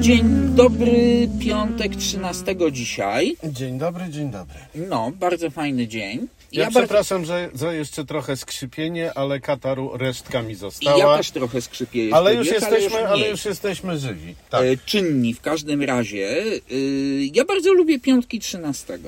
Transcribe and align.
Dzień 0.00 0.24
dobry, 0.54 1.28
piątek 1.40 1.96
13 1.96 2.56
dzisiaj. 2.72 3.36
Dzień 3.44 3.78
dobry, 3.78 4.04
dzień 4.10 4.30
dobry. 4.30 4.54
No, 4.74 5.12
bardzo 5.14 5.50
fajny 5.50 5.86
dzień. 5.88 6.28
Ja, 6.52 6.64
bardzo- 6.64 6.80
przepraszam, 6.80 7.24
że, 7.24 7.50
że 7.54 7.76
jeszcze 7.76 8.04
trochę 8.04 8.36
skrzypienie, 8.36 9.14
ale 9.14 9.40
kataru 9.40 9.96
resztkami 9.96 10.54
została. 10.54 10.96
I 10.96 11.00
ja 11.00 11.16
też 11.16 11.30
trochę 11.30 11.60
skrzypię 11.60 12.00
jeszcze, 12.02 12.16
ale 12.16 12.34
już 12.34 12.46
jesteśmy, 12.46 13.08
ale 13.08 13.16
mniej. 13.18 13.30
już 13.30 13.44
jesteśmy 13.44 13.98
żywi. 13.98 14.34
Tak. 14.50 14.62
E, 14.62 14.76
czynni 14.86 15.34
w 15.34 15.40
każdym 15.40 15.82
razie. 15.82 16.42
Y, 16.72 17.28
ja 17.34 17.44
bardzo 17.44 17.72
lubię 17.72 18.00
piątki 18.00 18.40
13. 18.40 18.98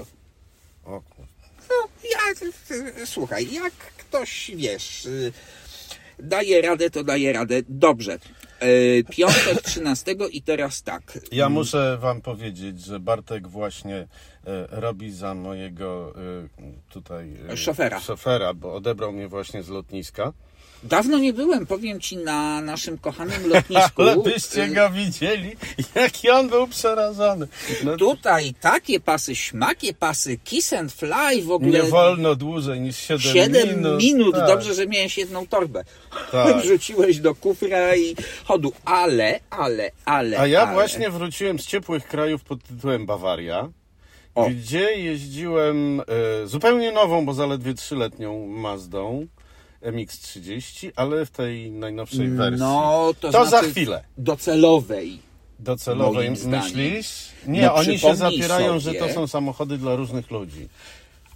O, 0.84 1.00
kur- 1.00 1.26
No, 1.70 1.88
ja, 2.10 2.46
y, 3.02 3.06
słuchaj, 3.06 3.52
jak 3.52 3.72
ktoś, 3.72 4.50
wiesz, 4.54 5.06
y, 5.06 5.32
daje 6.22 6.62
radę, 6.62 6.90
to 6.90 7.04
daje 7.04 7.32
radę. 7.32 7.62
Dobrze. 7.68 8.18
E, 8.60 8.68
piątek 9.10 9.62
13 9.70 10.14
i 10.32 10.42
teraz 10.42 10.82
tak. 10.82 11.18
ja 11.32 11.48
muszę 11.48 11.98
wam 12.00 12.20
powiedzieć, 12.20 12.80
że 12.84 13.00
Bartek 13.00 13.48
właśnie 13.48 13.96
e, 13.96 14.06
robi 14.70 15.12
za 15.12 15.34
mojego 15.34 16.14
e, 16.16 16.48
tutaj 16.92 17.36
Szofera. 17.56 18.00
szofera, 18.00 18.54
bo 18.54 18.74
odebrał 18.74 19.12
mnie 19.12 19.28
właśnie 19.28 19.62
z 19.62 19.68
lotniska. 19.68 20.32
Dawno 20.82 21.18
nie 21.18 21.32
byłem, 21.32 21.66
powiem 21.66 22.00
ci, 22.00 22.16
na 22.16 22.60
naszym 22.60 22.98
kochanym 22.98 23.46
lotnisku. 23.52 24.02
Ale 24.02 24.16
byście 24.16 24.64
Y, 24.64 24.68
go 24.68 24.90
widzieli, 24.90 25.56
jaki 25.94 26.30
on 26.30 26.48
był 26.48 26.66
przerażony. 26.68 27.48
No, 27.84 27.96
Tutaj 27.96 28.54
takie 28.60 29.00
pasy, 29.00 29.34
śmakie 29.34 29.94
pasy, 29.94 30.38
kiss 30.44 30.72
and 30.72 30.92
fly 30.92 31.42
w 31.44 31.50
ogóle. 31.50 31.70
nie 31.70 31.82
wolno 31.82 32.34
dłużej 32.34 32.80
niż 32.80 32.96
7, 32.96 33.20
7 33.20 33.68
minut. 33.68 33.98
minut, 34.02 34.34
Tak. 34.34 34.46
dobrze, 34.46 34.74
że 34.74 34.86
miałeś 34.86 35.18
jedną 35.18 35.46
torbę. 35.46 35.84
Tak. 36.32 36.56
Wrzuciłeś 36.62 37.18
do 37.18 37.34
kufra 37.34 37.96
i 37.96 38.16
chodu. 38.44 38.72
Ale, 38.84 39.40
ale, 39.50 39.90
ale. 40.04 40.38
A 40.40 40.46
ja 40.46 40.62
ale. 40.62 40.72
właśnie 40.72 41.10
wróciłem 41.10 41.58
z 41.58 41.66
ciepłych 41.66 42.06
krajów 42.08 42.44
pod 42.44 42.62
tytułem 42.62 43.06
Bawaria, 43.06 43.68
O. 44.34 44.50
gdzie 44.50 44.80
jeździłem 44.98 46.00
e, 46.00 46.04
zupełnie 46.46 46.92
nową, 46.92 47.26
bo 47.26 47.34
zaledwie 47.34 47.74
trzyletnią 47.74 48.46
Mazdą 48.46 49.26
MX-30, 49.82 50.90
ale 50.96 51.26
w 51.26 51.30
tej 51.30 51.70
najnowszej 51.70 52.28
wersji. 52.28 52.60
No, 52.60 53.10
to, 53.20 53.30
To 53.32 53.46
znaczy 53.46 53.66
za 53.66 53.72
chwilę. 53.72 54.04
Docelowej. 54.18 55.18
Docelowej 55.58 56.30
myślisz? 56.30 57.28
Nie, 57.46 57.62
No, 57.62 57.74
oni 57.74 57.98
się 57.98 58.16
zapierają, 58.16 58.80
sobie- 58.80 59.00
że 59.00 59.06
to 59.06 59.14
są 59.14 59.26
samochody 59.26 59.78
dla 59.78 59.96
różnych 59.96 60.30
ludzi. 60.30 60.68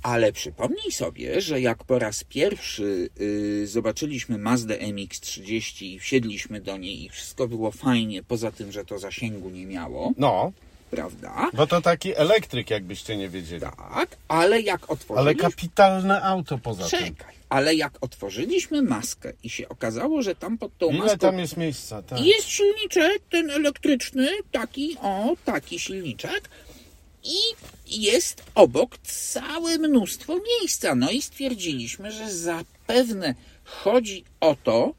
Ale 0.03 0.33
przypomnij 0.33 0.93
sobie, 0.93 1.41
że 1.41 1.61
jak 1.61 1.85
po 1.85 1.99
raz 1.99 2.25
pierwszy 2.25 3.09
y, 3.21 3.67
zobaczyliśmy 3.67 4.39
Mazdę 4.39 4.79
MX-30 4.79 5.85
i 5.85 5.99
wsiedliśmy 5.99 6.61
do 6.61 6.77
niej 6.77 7.05
i 7.05 7.09
wszystko 7.09 7.49
było 7.49 7.71
fajnie, 7.71 8.23
poza 8.23 8.53
tym, 8.53 8.73
że 8.73 8.85
to 8.85 8.99
zasięgu 8.99 9.51
nie 9.51 9.67
miało, 9.67 10.13
No, 10.19 10.53
prawda? 10.95 11.51
bo 11.55 11.67
to 11.67 11.81
taki 11.81 12.17
elektryk, 12.17 12.71
jakbyście 12.71 13.17
nie 13.17 13.29
wiedzieli. 13.29 13.61
Tak, 13.95 14.17
ale 14.29 14.61
jak 14.61 14.81
Ale 14.81 14.89
otworzyliśmy... 14.89 15.43
kapitalne 15.43 16.23
auto 16.23 16.59
poza 16.59 16.89
tym. 16.89 17.01
Czekaj, 17.01 17.35
ale 17.49 17.75
jak 17.75 17.93
otworzyliśmy 18.01 18.83
maskę 18.83 19.33
i 19.43 19.51
się 19.51 19.69
okazało, 19.69 20.23
że 20.23 20.35
tam 20.35 20.59
pod 20.59 20.79
tą 20.79 20.91
Ile 20.91 20.99
maską 20.99 21.19
tam 21.19 21.39
jest 21.39 21.57
miejsca? 21.57 22.03
Tak. 22.03 22.21
jest 22.21 22.49
silniczek, 22.49 23.23
ten 23.31 23.51
elektryczny, 23.51 24.29
taki, 24.53 24.97
o, 25.03 25.37
taki 25.45 25.79
silniczek 25.79 26.49
i 27.25 27.37
jest 27.87 28.43
obok 28.55 28.99
całe 28.99 29.79
mnóstwo 29.79 30.37
miejsca. 30.37 30.95
No 30.95 31.11
i 31.11 31.23
stwierdziliśmy, 31.23 32.13
że 32.13 32.33
zapewne 32.33 33.35
chodzi 33.65 34.25
o 34.41 34.57
to, 34.65 34.95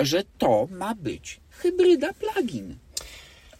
że 0.00 0.22
to 0.38 0.68
ma 0.70 0.94
być 0.94 1.40
hybryda 1.50 2.12
plug-in. 2.12 2.76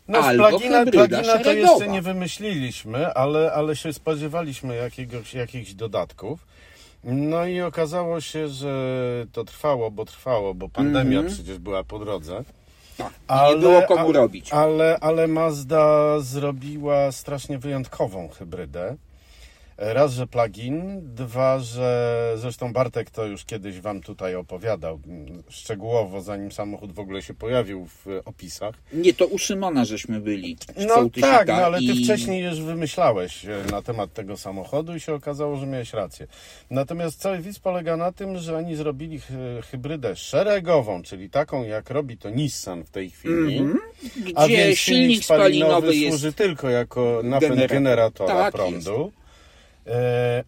No 0.08 0.18
Albo 0.18 0.48
plugina, 0.48 0.78
hybryda 0.78 1.06
plugina 1.22 1.38
to 1.44 1.52
jeszcze 1.52 1.88
nie 1.88 2.02
wymyśliliśmy, 2.02 3.14
ale, 3.14 3.52
ale 3.52 3.76
się 3.76 3.92
spodziewaliśmy 3.92 4.76
jakiegoś, 4.76 5.34
jakichś 5.34 5.72
dodatków. 5.74 6.46
No 7.04 7.46
i 7.46 7.60
okazało 7.60 8.20
się, 8.20 8.48
że 8.48 8.74
to 9.32 9.44
trwało, 9.44 9.90
bo 9.90 10.04
trwało, 10.04 10.54
bo 10.54 10.68
pandemia 10.68 11.18
Mhm. 11.18 11.34
przecież 11.34 11.58
była 11.58 11.84
po 11.84 11.98
drodze. 11.98 12.44
Tak, 12.98 13.12
i 13.28 13.54
nie 13.54 13.60
było 13.60 13.82
komu 13.82 14.12
robić. 14.12 14.52
Ale, 14.52 14.98
ale 15.00 15.28
Mazda 15.28 16.20
zrobiła 16.20 17.12
strasznie 17.12 17.58
wyjątkową 17.58 18.28
hybrydę. 18.28 18.96
Raz, 19.78 20.12
że 20.12 20.26
plugin, 20.26 21.00
dwa, 21.14 21.58
że 21.58 22.32
zresztą 22.36 22.72
Bartek 22.72 23.10
to 23.10 23.24
już 23.26 23.44
kiedyś 23.44 23.80
Wam 23.80 24.00
tutaj 24.00 24.34
opowiadał 24.34 25.00
mm, 25.06 25.42
szczegółowo, 25.48 26.20
zanim 26.20 26.52
samochód 26.52 26.92
w 26.92 26.98
ogóle 26.98 27.22
się 27.22 27.34
pojawił 27.34 27.86
w 27.86 28.20
opisach. 28.24 28.74
Nie, 28.92 29.14
to 29.14 29.26
u 29.26 29.38
Szymona 29.38 29.84
żeśmy 29.84 30.20
byli. 30.20 30.56
No 30.86 31.10
tak, 31.20 31.48
no 31.48 31.54
ale 31.54 31.78
ty 31.78 31.84
i- 31.84 32.04
wcześniej 32.04 32.44
już 32.44 32.60
wymyślałeś 32.60 33.44
e, 33.46 33.64
na 33.70 33.82
temat 33.82 34.12
tego 34.12 34.36
samochodu 34.36 34.94
i 34.96 35.00
się 35.00 35.14
okazało, 35.14 35.56
że 35.56 35.66
miałeś 35.66 35.92
rację. 35.92 36.26
Natomiast 36.70 37.20
cały 37.20 37.38
widz 37.38 37.58
polega 37.58 37.96
na 37.96 38.12
tym, 38.12 38.38
że 38.38 38.56
oni 38.56 38.76
zrobili 38.76 39.18
hy- 39.20 39.62
hybrydę 39.70 40.16
szeregową, 40.16 41.02
czyli 41.02 41.30
taką 41.30 41.64
jak 41.64 41.90
robi 41.90 42.16
to 42.18 42.30
Nissan 42.30 42.84
w 42.84 42.90
tej 42.90 43.10
chwili. 43.10 43.58
Mhm. 43.58 43.78
A 44.34 44.44
Gdzie 44.46 44.56
więc 44.56 44.78
silnik 44.78 45.24
spalinowy 45.24 45.94
jest 45.96 46.08
służy 46.18 46.32
tylko 46.32 46.70
jako 46.70 47.20
napęd 47.24 47.50
Generator. 47.50 47.76
generatora 47.76 48.34
Tak 48.34 48.54
prądu. 48.54 49.12
E, 49.20 49.23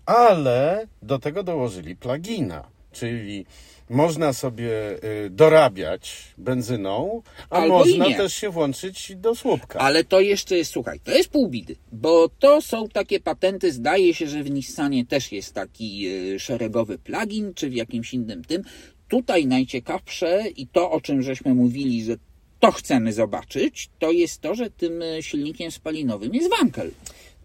ale 0.06 0.86
do 1.02 1.19
tego 1.19 1.42
dołożyli 1.42 1.97
plugina, 1.97 2.64
czyli 2.92 3.47
można 3.91 4.32
sobie 4.32 5.02
e, 5.02 5.30
dorabiać 5.30 6.24
benzyną, 6.38 7.22
a 7.50 7.56
Albo 7.56 7.78
można 7.78 8.06
też 8.06 8.34
się 8.34 8.50
włączyć 8.50 9.16
do 9.16 9.34
słupka. 9.34 9.78
Ale 9.78 10.04
to 10.04 10.20
jeszcze 10.20 10.56
jest, 10.56 10.70
słuchaj, 10.72 11.00
to 11.00 11.10
jest 11.10 11.28
pół 11.28 11.48
bidy, 11.48 11.76
bo 11.92 12.28
to 12.38 12.62
są 12.62 12.88
takie 12.88 13.20
patenty, 13.20 13.72
zdaje 13.72 14.14
się, 14.14 14.26
że 14.26 14.42
w 14.42 14.50
Nissanie 14.50 15.06
też 15.06 15.32
jest 15.32 15.54
taki 15.54 16.08
y, 16.08 16.41
szeregowy 16.41 16.98
plugin, 16.98 17.54
czy 17.54 17.70
w 17.70 17.75
jakimś 17.75 18.14
innym 18.14 18.44
tym. 18.44 18.62
Tutaj 19.08 19.46
najciekawsze 19.46 20.44
i 20.56 20.66
to, 20.66 20.91
o 20.91 21.00
czym 21.00 21.22
żeśmy 21.22 21.54
mówili, 21.54 22.04
że 22.04 22.16
to 22.60 22.72
chcemy 22.72 23.12
zobaczyć, 23.12 23.91
to 23.98 24.10
jest 24.12 24.41
to, 24.41 24.54
że 24.54 24.70
tym 24.70 25.02
silnikiem 25.20 25.70
spalinowym 25.70 26.34
jest 26.34 26.50
wankel. 26.50 26.91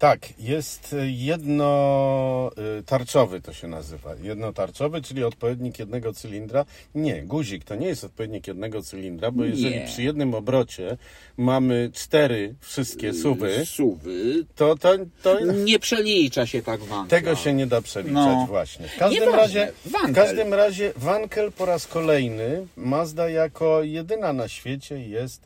Tak, 0.02 0.20
jest 0.38 0.96
jednotarczowy 1.06 3.40
to 3.40 3.52
się 3.52 3.68
nazywa. 3.68 4.10
Jednotarczowy, 4.22 5.02
czyli 5.02 5.24
odpowiednik 5.24 5.78
jednego 5.78 6.12
cylindra. 6.12 6.64
Nie, 6.94 7.22
guzik 7.22 7.64
to 7.64 7.74
nie 7.74 7.86
jest 7.86 8.04
odpowiednik 8.04 8.46
jednego 8.46 8.82
cylindra, 8.82 9.30
bo 9.30 9.44
jeżeli 9.44 9.74
Nie. 9.74 9.84
przy 9.86 10.02
jednym 10.02 10.34
obrocie 10.34 10.96
mamy 11.36 11.90
cztery 11.94 12.54
wszystkie 12.60 13.14
suwy, 13.14 13.66
Suwy. 13.66 14.44
to, 14.54 14.76
to, 14.76 14.92
to 15.22 15.40
Nie 15.40 15.78
przelicza 15.78 16.46
się 16.46 16.62
tak 16.62 16.80
wankel. 16.80 17.20
tego 17.20 17.36
się 17.36 17.52
nie 17.54 17.66
da 17.66 17.82
przeliczać 17.82 18.14
No. 18.14 18.46
właśnie. 18.48 18.88
W 18.88 18.98
każdym, 18.98 19.20
Nieważne, 19.24 19.42
razie, 19.42 19.72
w 19.86 19.90
Wankel. 19.90 20.14
każdym 20.14 20.54
razie 20.54 20.92
Wankel 20.96 21.52
po 21.52 21.66
raz 21.66 21.86
kolejny 21.86 22.66
Mazda 22.76 23.28
jako 23.30 23.82
jedyna 23.82 24.32
na 24.32 24.48
świecie 24.48 25.08
jest 25.08 25.42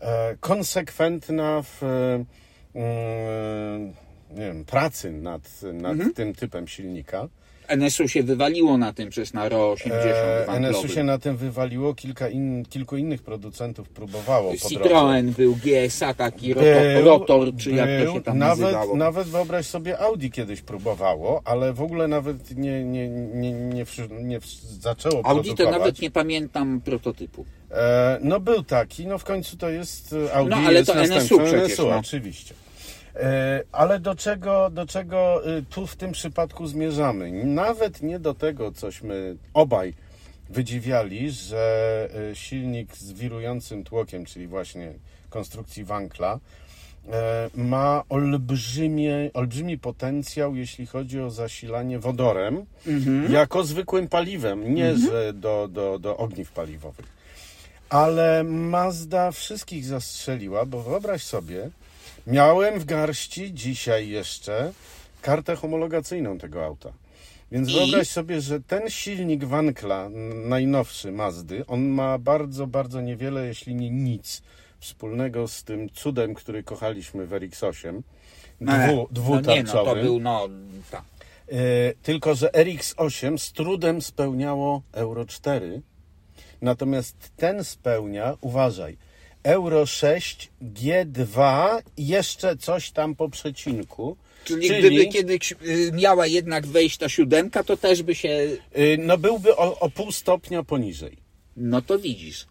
e, 0.00 0.36
konsekwentna 0.40 1.62
w 1.62 1.82
e, 1.82 2.24
nie 4.30 4.44
wiem, 4.46 4.64
pracy 4.64 5.12
nad, 5.12 5.42
nad 5.72 5.92
Mhm. 5.92 6.14
tym 6.14 6.34
typem 6.34 6.68
silnika. 6.68 7.28
NSU 7.76 8.08
się 8.08 8.22
wywaliło 8.22 8.78
na 8.78 8.92
tym 8.92 9.08
przez 9.10 9.34
na 9.34 9.48
RO 9.48 9.70
80 9.70 10.04
E, 10.04 10.46
wanklowy. 10.46 10.68
NSU 10.78 10.88
się 10.88 11.04
na 11.04 11.18
tym 11.18 11.36
wywaliło, 11.36 11.94
kilka 11.94 12.28
in, 12.28 12.64
kilku 12.70 12.96
innych 12.96 13.22
producentów 13.22 13.88
próbowało. 13.88 14.56
Citroen 14.56 15.32
był, 15.32 15.56
GSA 15.64 16.14
taki, 16.14 16.54
rotor, 16.54 16.72
Był, 16.94 17.04
rotor 17.04 17.56
czy 17.56 17.70
jak 17.70 17.88
to 17.98 18.04
był. 18.04 18.14
się 18.14 18.20
tam 18.22 18.38
nawet, 18.38 18.58
nazywało. 18.60 18.96
Nawet 18.96 19.28
wyobraź 19.28 19.66
sobie, 19.66 19.98
Audi 19.98 20.28
kiedyś 20.30 20.60
próbowało, 20.60 21.42
ale 21.44 21.72
w 21.72 21.82
ogóle 21.82 22.08
nawet 22.08 22.56
nie, 22.56 22.84
nie, 22.84 23.08
nie, 23.08 23.52
nie, 23.52 23.84
nie 24.22 24.38
zaczęło 24.80 25.26
Audi 25.26 25.48
to 25.50 25.54
produkować. 25.56 25.78
nawet 25.80 26.00
nie 26.02 26.10
pamiętam 26.10 26.80
prototypu. 26.80 27.44
E, 27.70 28.18
no 28.22 28.40
był 28.40 28.62
taki, 28.62 29.06
no 29.06 29.18
w 29.18 29.24
końcu 29.24 29.56
to 29.56 29.68
jest 29.70 30.12
e, 30.28 30.34
Audi, 30.34 30.50
No, 30.50 30.56
ale 30.56 30.78
jest 30.78 30.92
to 30.92 31.04
NSU 31.04 31.38
przecież, 31.38 31.70
NSU, 31.70 31.88
no. 31.88 31.96
oczywiście. 31.98 32.54
E, 33.18 33.62
ale 33.72 34.00
do 34.00 34.14
czego, 34.14 34.70
do 34.70 34.86
czego 34.86 35.46
e, 35.46 35.62
tu 35.62 35.86
w 35.86 35.96
tym 35.96 36.12
przypadku 36.12 36.66
zmierzamy? 36.66 37.44
Nawet 37.44 38.02
nie 38.02 38.18
do 38.18 38.34
tego, 38.34 38.72
cośmy 38.72 39.36
obaj 39.54 39.94
wydziwiali, 40.50 41.30
że 41.30 42.08
e, 42.30 42.36
silnik 42.36 42.96
z 42.96 43.12
wirującym 43.12 43.84
tłokiem, 43.84 44.24
czyli 44.24 44.46
właśnie 44.46 44.92
konstrukcji 45.30 45.84
Wankla, 45.84 46.38
e, 47.12 47.50
ma 47.54 48.02
olbrzymie, 48.08 49.30
olbrzymi 49.34 49.78
potencjał, 49.78 50.56
jeśli 50.56 50.86
chodzi 50.86 51.20
o 51.20 51.30
zasilanie 51.30 51.98
wodorem, 51.98 52.66
jako 53.28 53.64
zwykłym 53.64 54.08
paliwem, 54.08 54.74
nie 54.74 54.96
że 54.96 55.32
do, 55.32 55.68
do, 55.68 55.98
do 55.98 56.16
ogniw 56.16 56.52
paliwowych. 56.52 57.18
Ale 57.88 58.44
Mazda 58.44 59.30
wszystkich 59.30 59.84
zastrzeliła, 59.84 60.66
bo 60.66 60.82
wyobraź 60.82 61.24
sobie, 61.24 61.70
miałem 62.28 62.80
w 62.80 62.84
garści 62.84 63.54
dzisiaj 63.54 64.08
jeszcze 64.08 64.72
kartę 65.22 65.56
homologacyjną 65.56 66.38
tego 66.38 66.64
auta. 66.64 66.92
Więc 67.52 67.68
I? 67.68 67.72
wyobraź 67.72 68.08
sobie, 68.08 68.40
że 68.40 68.60
ten 68.60 68.90
silnik 68.90 69.44
Wankla, 69.44 70.08
najnowszy 70.34 71.12
Mazdy, 71.12 71.66
on 71.66 71.88
ma 71.88 72.18
bardzo, 72.18 72.66
bardzo 72.66 73.00
niewiele, 73.00 73.46
jeśli 73.46 73.74
nie 73.74 73.90
nic 73.90 74.42
wspólnego 74.80 75.48
z 75.48 75.64
tym 75.64 75.90
cudem, 75.90 76.34
który 76.34 76.62
kochaliśmy 76.62 77.26
w 77.26 77.30
RX-8, 77.30 78.00
dwu, 79.10 79.34
no 79.34 79.40
nie, 79.40 79.62
no 79.62 79.84
to 79.84 79.94
był, 79.94 80.20
no, 80.20 80.48
tak. 80.90 81.02
E, 81.48 81.56
tylko, 82.02 82.34
że 82.34 82.48
RX8 82.48 83.38
z 83.38 83.52
trudem 83.52 84.02
spełniało 84.02 84.82
Euro 84.92 85.26
4, 85.26 85.82
natomiast 86.62 87.16
ten 87.36 87.64
spełnia, 87.64 88.36
uważaj, 88.40 88.96
Euro 89.48 89.86
6, 89.86 90.48
G2 90.62 91.38
i 91.96 92.06
jeszcze 92.06 92.56
coś 92.56 92.90
tam 92.90 93.14
po 93.14 93.28
przecinku. 93.28 94.16
Czyli, 94.44 94.68
gdyby 94.68 95.06
kiedyś 95.06 95.52
y, 95.52 95.90
miała 95.92 96.26
jednak 96.26 96.66
wejść 96.66 96.96
ta 96.98 97.08
siódemka, 97.08 97.64
to 97.64 97.76
też 97.76 98.02
by 98.02 98.14
się 98.14 98.28
y, 98.78 98.96
no 98.98 99.18
byłby 99.18 99.56
o, 99.56 99.78
o 99.80 99.90
pół 99.90 100.12
stopnia 100.12 100.62
poniżej. 100.62 101.16
No 101.56 101.82
to 101.82 101.98
widzisz. 101.98 102.46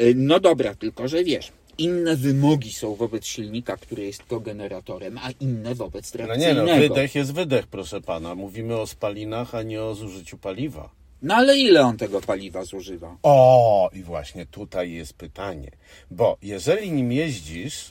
Y, 0.00 0.12
No 0.16 0.40
dobra, 0.40 0.74
tylko 0.74 1.08
że 1.08 1.24
wiesz, 1.24 1.52
inne 1.78 2.16
wymogi 2.16 2.72
są 2.72 2.94
wobec 2.94 3.26
silnika, 3.26 3.76
który 3.76 4.04
jest 4.04 4.22
kogeneratorem, 4.22 5.18
a 5.18 5.30
inne 5.40 5.74
wobec 5.74 6.14
No 6.14 6.18
trakcyjnego. 6.18 6.66
nie 6.66 6.74
no, 6.74 6.80
wydech 6.80 7.14
jest 7.14 7.32
wydech, 7.34 7.66
proszę 7.66 8.00
pana. 8.00 8.34
Mówimy 8.34 8.76
o 8.76 8.86
spalinach, 8.86 9.54
a 9.54 9.62
nie 9.62 9.82
o 9.82 9.94
zużyciu 9.94 10.38
paliwa. 10.38 10.97
No 11.22 11.34
ale 11.34 11.56
ile 11.58 11.80
on 11.82 11.96
tego 11.96 12.20
paliwa 12.20 12.64
zużywa? 12.64 13.16
O, 13.22 13.90
i 13.92 14.02
właśnie 14.02 14.46
tutaj 14.46 14.92
jest 14.92 15.12
pytanie. 15.12 15.70
Bo 16.10 16.36
jeżeli 16.42 16.92
nim 16.92 17.12
jeździsz 17.12 17.90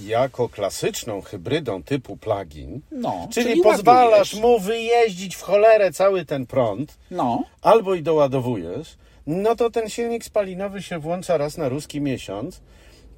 jako 0.00 0.48
klasyczną 0.48 1.20
hybrydą 1.20 1.82
typu 1.82 2.16
plug-in, 2.16 2.80
No, 2.92 3.28
czyli, 3.32 3.46
czyli 3.46 3.62
pozwalasz 3.62 4.34
ładujesz. 4.34 4.42
mu 4.42 4.58
wyjeździć 4.60 5.36
w 5.36 5.42
cholerę 5.42 5.92
cały 5.92 6.24
ten 6.24 6.46
prąd, 6.46 6.98
No, 7.10 7.44
albo 7.62 7.94
i 7.94 8.02
doładowujesz, 8.02 8.96
no 9.26 9.56
to 9.56 9.70
ten 9.70 9.88
silnik 9.90 10.24
spalinowy 10.24 10.82
się 10.82 10.98
włącza 10.98 11.36
raz 11.36 11.56
na 11.58 11.68
ruski 11.68 12.00
miesiąc. 12.00 12.60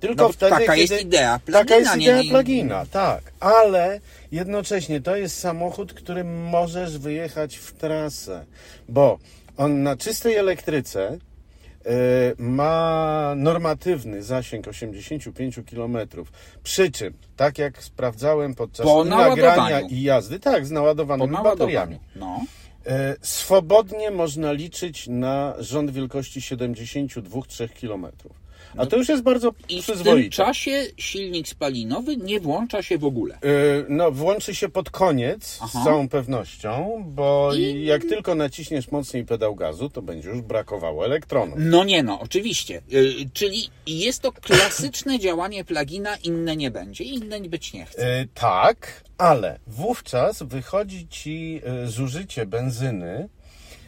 Tylko 0.00 0.22
No 0.22 0.32
wtedy, 0.32 0.50
taka 0.50 0.66
kiedy... 0.76 0.80
jest 0.94 1.04
idea 1.04 1.40
Taka 1.46 1.58
plugina, 1.64 1.76
jest 1.76 1.96
nie- 1.96 2.04
idea 2.06 2.22
nie- 2.22 2.30
plugina, 2.30 2.86
tak. 2.86 3.22
Ale 3.40 4.00
jednocześnie 4.32 5.00
to 5.00 5.16
jest 5.16 5.38
samochód, 5.38 5.94
którym 5.94 6.44
możesz 6.44 6.98
wyjechać 6.98 7.56
w 7.56 7.72
trasę, 7.72 8.44
bo 8.88 9.18
on 9.56 9.82
na 9.82 9.96
czystej 9.96 10.36
elektryce 10.36 11.08
e, 11.08 11.18
ma 12.38 13.32
normatywny 13.36 14.22
zasięg 14.22 14.68
85 14.68 15.60
km. 15.70 15.98
Przy 16.62 16.90
czym, 16.90 17.14
tak 17.36 17.58
jak 17.58 17.82
sprawdzałem 17.82 18.54
podczas 18.54 18.86
Po 18.86 19.04
nagrania 19.04 19.80
i 19.80 20.02
jazdy, 20.02 20.40
tak, 20.40 20.66
z 20.66 20.70
naładowanymi 20.70 21.36
bateriami. 21.44 21.98
No. 22.16 22.40
E, 22.86 23.16
Swobodnie 23.22 24.10
można 24.10 24.52
liczyć 24.52 25.08
na 25.08 25.54
rząd 25.58 25.90
wielkości 25.90 26.40
72-3 26.40 27.68
km. 27.80 28.06
A 28.76 28.86
to 28.86 28.96
już 28.96 29.08
jest 29.08 29.22
bardzo 29.22 29.52
I 29.68 29.82
w 29.82 30.02
tym 30.02 30.30
czasie 30.30 30.82
silnik 30.96 31.48
spalinowy 31.48 32.16
nie 32.16 32.40
włącza 32.40 32.82
się 32.82 32.98
w 32.98 33.04
ogóle. 33.04 33.34
E, 33.34 33.38
No, 33.88 34.10
włączy 34.10 34.54
się 34.54 34.68
pod 34.68 34.90
koniec 34.90 35.58
Aha. 35.62 35.80
z 35.80 35.84
całą 35.84 36.08
pewnością, 36.08 37.04
bo 37.06 37.50
I- 37.54 37.84
jak 37.84 38.02
tylko 38.02 38.34
naciśniesz 38.34 38.90
mocniej 38.90 39.24
pedał 39.24 39.54
gazu, 39.54 39.90
to 39.90 40.02
będzie 40.02 40.28
już 40.28 40.40
brakowało 40.40 41.04
elektronu. 41.04 41.56
No 41.58 41.84
nie 41.84 42.02
no, 42.02 42.20
oczywiście. 42.20 42.82
Y, 42.92 43.14
czyli 43.32 43.68
jest 43.86 44.22
to 44.22 44.32
klasyczne 44.32 45.18
działanie 45.26 45.64
plugina, 45.64 46.16
inne 46.16 46.56
nie 46.56 46.70
będzie, 46.70 47.04
inne 47.04 47.40
być 47.40 47.72
nie 47.72 47.86
chce. 47.86 48.06
E, 48.20 48.26
tak, 48.34 49.04
ale 49.18 49.58
wówczas 49.66 50.42
wychodzi 50.42 51.08
ci 51.08 51.60
e, 51.64 51.86
zużycie 51.86 52.46
benzyny 52.46 53.28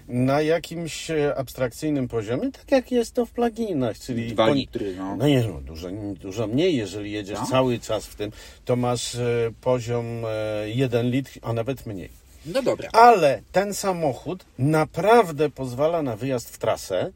na 0.09 0.43
jakimś 0.43 1.11
e, 1.11 1.35
abstrakcyjnym 1.37 2.09
poziomie, 2.09 2.53
tak 2.53 2.71
jak 2.71 2.93
jest 2.93 3.15
to 3.15 3.27
w 3.27 3.31
pluginach, 3.31 3.99
czyli 3.99 4.33
Dwa 4.33 4.51
litry, 4.51 4.95
no. 4.97 5.17
No 5.17 5.29
nie, 5.29 5.41
no, 5.45 5.61
dużo, 5.61 5.89
dużo 6.21 6.47
mniej, 6.47 6.77
jeżeli 6.77 7.13
jedziesz 7.13 7.39
No. 7.39 7.47
cały 7.47 7.79
czas 7.79 8.07
w 8.07 8.15
tym, 8.15 8.33
to 8.65 8.77
masz 8.77 9.15
e, 9.15 9.51
poziom 9.61 10.07
e, 10.25 10.71
1 10.71 11.11
litr, 11.11 11.31
a 11.43 11.53
nawet 11.53 11.87
mniej. 11.87 12.09
No 12.47 12.63
dobra. 12.63 12.89
Ale 12.93 13.43
ten 13.53 13.75
samochód 13.75 14.45
naprawdę 14.59 15.51
pozwala 15.51 16.03
na 16.03 16.17
wyjazd 16.17 16.51
w 16.51 16.59
trasę 16.59 17.13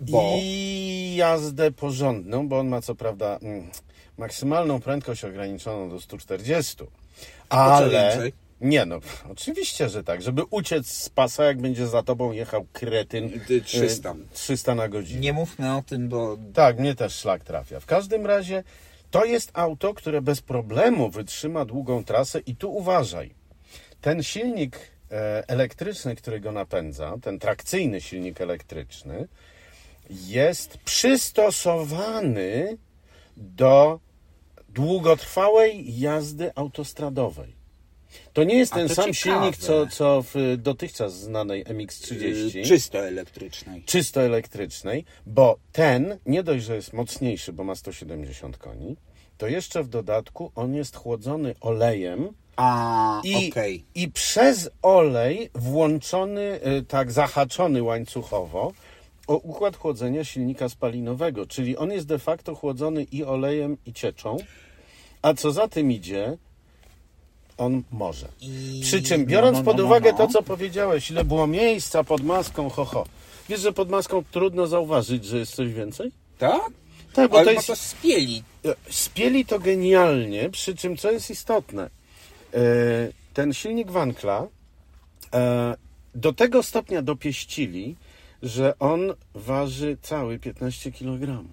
Bo? 0.00 0.34
i 0.36 1.14
jazdę 1.16 1.70
porządną, 1.70 2.48
bo 2.48 2.58
on 2.58 2.68
ma 2.68 2.82
co 2.82 2.94
prawda 2.94 3.38
mm, 3.42 3.70
maksymalną 4.18 4.80
prędkość 4.80 5.24
ograniczoną 5.24 5.90
do 5.90 6.00
140. 6.00 6.76
po 6.76 6.84
co 7.48 7.62
Ale? 7.62 8.30
Nie 8.60 8.86
no, 8.86 8.98
oczywiście, 9.30 9.88
że 9.88 10.04
tak, 10.04 10.22
żeby 10.22 10.42
uciec 10.50 10.86
z 10.86 11.08
pasa, 11.08 11.44
jak 11.44 11.60
będzie 11.60 11.86
za 11.86 12.02
tobą 12.02 12.32
jechał 12.32 12.66
kretyn 12.72 13.40
Ty 13.46 13.62
300. 13.62 14.10
e, 14.10 14.14
300 14.32 14.74
na 14.74 14.88
godzinę. 14.88 15.20
Nie 15.20 15.32
mówmy 15.32 15.76
o 15.76 15.82
tym, 15.82 16.08
bo 16.08 16.38
Tak, 16.54 16.78
mnie 16.78 16.94
też 16.94 17.14
szlak 17.14 17.44
trafia. 17.44 17.80
W 17.80 17.86
każdym 17.86 18.26
razie 18.26 18.64
to 19.10 19.24
jest 19.24 19.50
auto, 19.54 19.94
które 19.94 20.22
bez 20.22 20.42
problemu 20.42 21.10
wytrzyma 21.10 21.64
długą 21.64 22.04
trasę 22.04 22.38
i 22.38 22.56
tu 22.56 22.76
uważaj. 22.76 23.34
Ten 24.00 24.22
silnik 24.22 24.78
e, 25.10 25.48
elektryczny, 25.48 26.16
który 26.16 26.40
go 26.40 26.52
napędza, 26.52 27.14
ten 27.22 27.38
trakcyjny 27.38 28.00
silnik 28.00 28.40
elektryczny, 28.40 29.28
jest 30.10 30.78
przystosowany 30.78 32.78
do 33.36 34.00
długotrwałej 34.68 36.00
jazdy 36.00 36.52
autostradowej. 36.54 37.57
To 38.38 38.44
nie 38.44 38.54
jest 38.56 38.72
A 38.72 38.76
ten 38.76 38.88
sam 38.88 39.14
ciekawe. 39.14 39.14
silnik, 39.14 39.56
co, 39.56 39.86
co 39.86 40.24
w 40.34 40.56
dotychczas 40.58 41.14
znanej 41.20 41.64
MX-30 41.64 42.58
y, 42.58 42.64
czysto 42.64 42.98
elektrycznej. 43.06 43.82
czysto 43.86 44.22
elektrycznej, 44.22 45.04
bo 45.26 45.58
ten 45.72 46.18
nie 46.26 46.42
dość, 46.42 46.64
że 46.64 46.74
jest 46.74 46.92
mocniejszy, 46.92 47.52
bo 47.52 47.64
ma 47.64 47.74
170 47.74 48.58
koni, 48.58 48.96
to 49.38 49.46
jeszcze 49.46 49.82
w 49.82 49.88
dodatku 49.88 50.52
on 50.54 50.74
jest 50.74 50.96
chłodzony 50.96 51.54
olejem 51.60 52.28
A, 52.56 53.20
i, 53.24 53.48
okej. 53.50 53.84
i 53.94 54.08
przez 54.08 54.70
olej 54.82 55.50
włączony, 55.54 56.60
y, 56.78 56.82
tak 56.82 57.12
zahaczony 57.12 57.82
łańcuchowo 57.82 58.72
o 59.26 59.36
układ 59.36 59.76
chłodzenia 59.76 60.24
silnika 60.24 60.68
spalinowego, 60.68 61.46
czyli 61.46 61.76
on 61.76 61.92
jest 61.92 62.06
de 62.06 62.18
facto 62.18 62.54
chłodzony 62.54 63.02
i 63.02 63.24
olejem, 63.24 63.76
i 63.86 63.92
cieczą, 63.92 64.36
a 65.22 65.34
co 65.34 65.52
za 65.52 65.68
tym 65.68 65.92
idzie, 65.92 66.36
on 67.58 67.82
może. 67.90 68.28
I- 68.40 68.80
Przy 68.82 69.02
czym, 69.02 69.26
biorąc 69.26 69.52
no, 69.52 69.58
no, 69.58 69.64
pod 69.64 69.78
no, 69.78 69.84
uwagę 69.84 70.12
no. 70.12 70.18
to, 70.18 70.28
co 70.28 70.42
powiedziałeś, 70.42 71.10
ile 71.10 71.24
było 71.24 71.46
miejsca 71.46 72.04
pod 72.04 72.24
maską, 72.24 72.70
ho, 72.70 72.84
ho. 72.84 73.04
Wiesz, 73.48 73.60
że 73.60 73.72
pod 73.72 73.90
maską 73.90 74.24
trudno 74.30 74.66
zauważyć, 74.66 75.24
że 75.24 75.38
jest 75.38 75.54
coś 75.54 75.72
więcej? 75.72 76.12
Tak? 76.38 76.62
Tak, 77.12 77.30
bo 77.30 77.36
Ale 77.36 77.44
to 77.44 77.52
jest... 77.52 77.66
to 77.66 77.76
spieli. 77.76 78.42
Spieli 78.90 79.46
to 79.46 79.58
genialnie, 79.58 80.50
przy 80.50 80.76
czym, 80.76 80.96
co 80.96 81.10
jest 81.10 81.30
istotne, 81.30 81.90
e, 82.54 82.58
ten 83.34 83.54
silnik 83.54 83.90
Wankla 83.90 84.46
e, 85.34 85.76
do 86.14 86.32
tego 86.32 86.62
stopnia 86.62 87.02
dopieścili, 87.02 87.96
że 88.42 88.78
on 88.78 89.14
waży 89.34 89.96
cały 90.02 90.38
15 90.38 90.92
kg. 90.92 91.44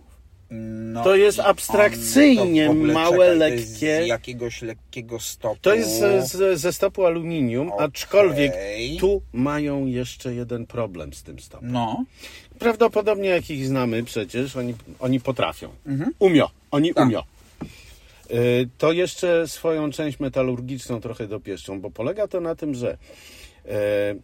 No, 0.55 1.03
To 1.03 1.15
jest 1.15 1.39
on- 1.39 1.45
abstrakcyjnie 1.45 2.67
to 2.67 2.73
małe, 2.73 3.35
lekkie. 3.35 4.03
Z 4.03 4.07
jakiegoś 4.07 4.61
lekkiego 4.61 5.19
stopu. 5.19 5.57
To 5.61 5.73
jest 5.73 5.99
ze, 5.99 6.27
ze, 6.27 6.57
ze 6.57 6.73
stopu 6.73 7.05
aluminium, 7.05 7.71
Okej. 7.71 7.85
aczkolwiek 7.85 8.53
tu 8.99 9.21
mają 9.33 9.85
jeszcze 9.85 10.33
jeden 10.35 10.65
problem 10.67 11.13
z 11.13 11.23
tym 11.23 11.39
stopem. 11.39 11.71
No, 11.71 12.03
Prawdopodobnie 12.59 13.29
jak 13.29 13.49
ich 13.49 13.65
znamy 13.67 14.03
przecież, 14.03 14.55
oni, 14.55 14.73
oni 14.99 15.19
potrafią. 15.19 15.69
Umio, 16.19 16.49
oni 16.71 16.93
Tak. 16.93 17.05
umio. 17.05 17.23
Y, 18.31 18.69
To 18.77 18.91
jeszcze 18.91 19.47
swoją 19.47 19.91
część 19.91 20.19
metalurgiczną 20.19 21.01
trochę 21.01 21.27
dopieszczą, 21.27 21.81
bo 21.81 21.91
polega 21.91 22.27
to 22.27 22.41
na 22.41 22.55
tym, 22.55 22.75
że 22.75 22.97
e, 23.65 24.15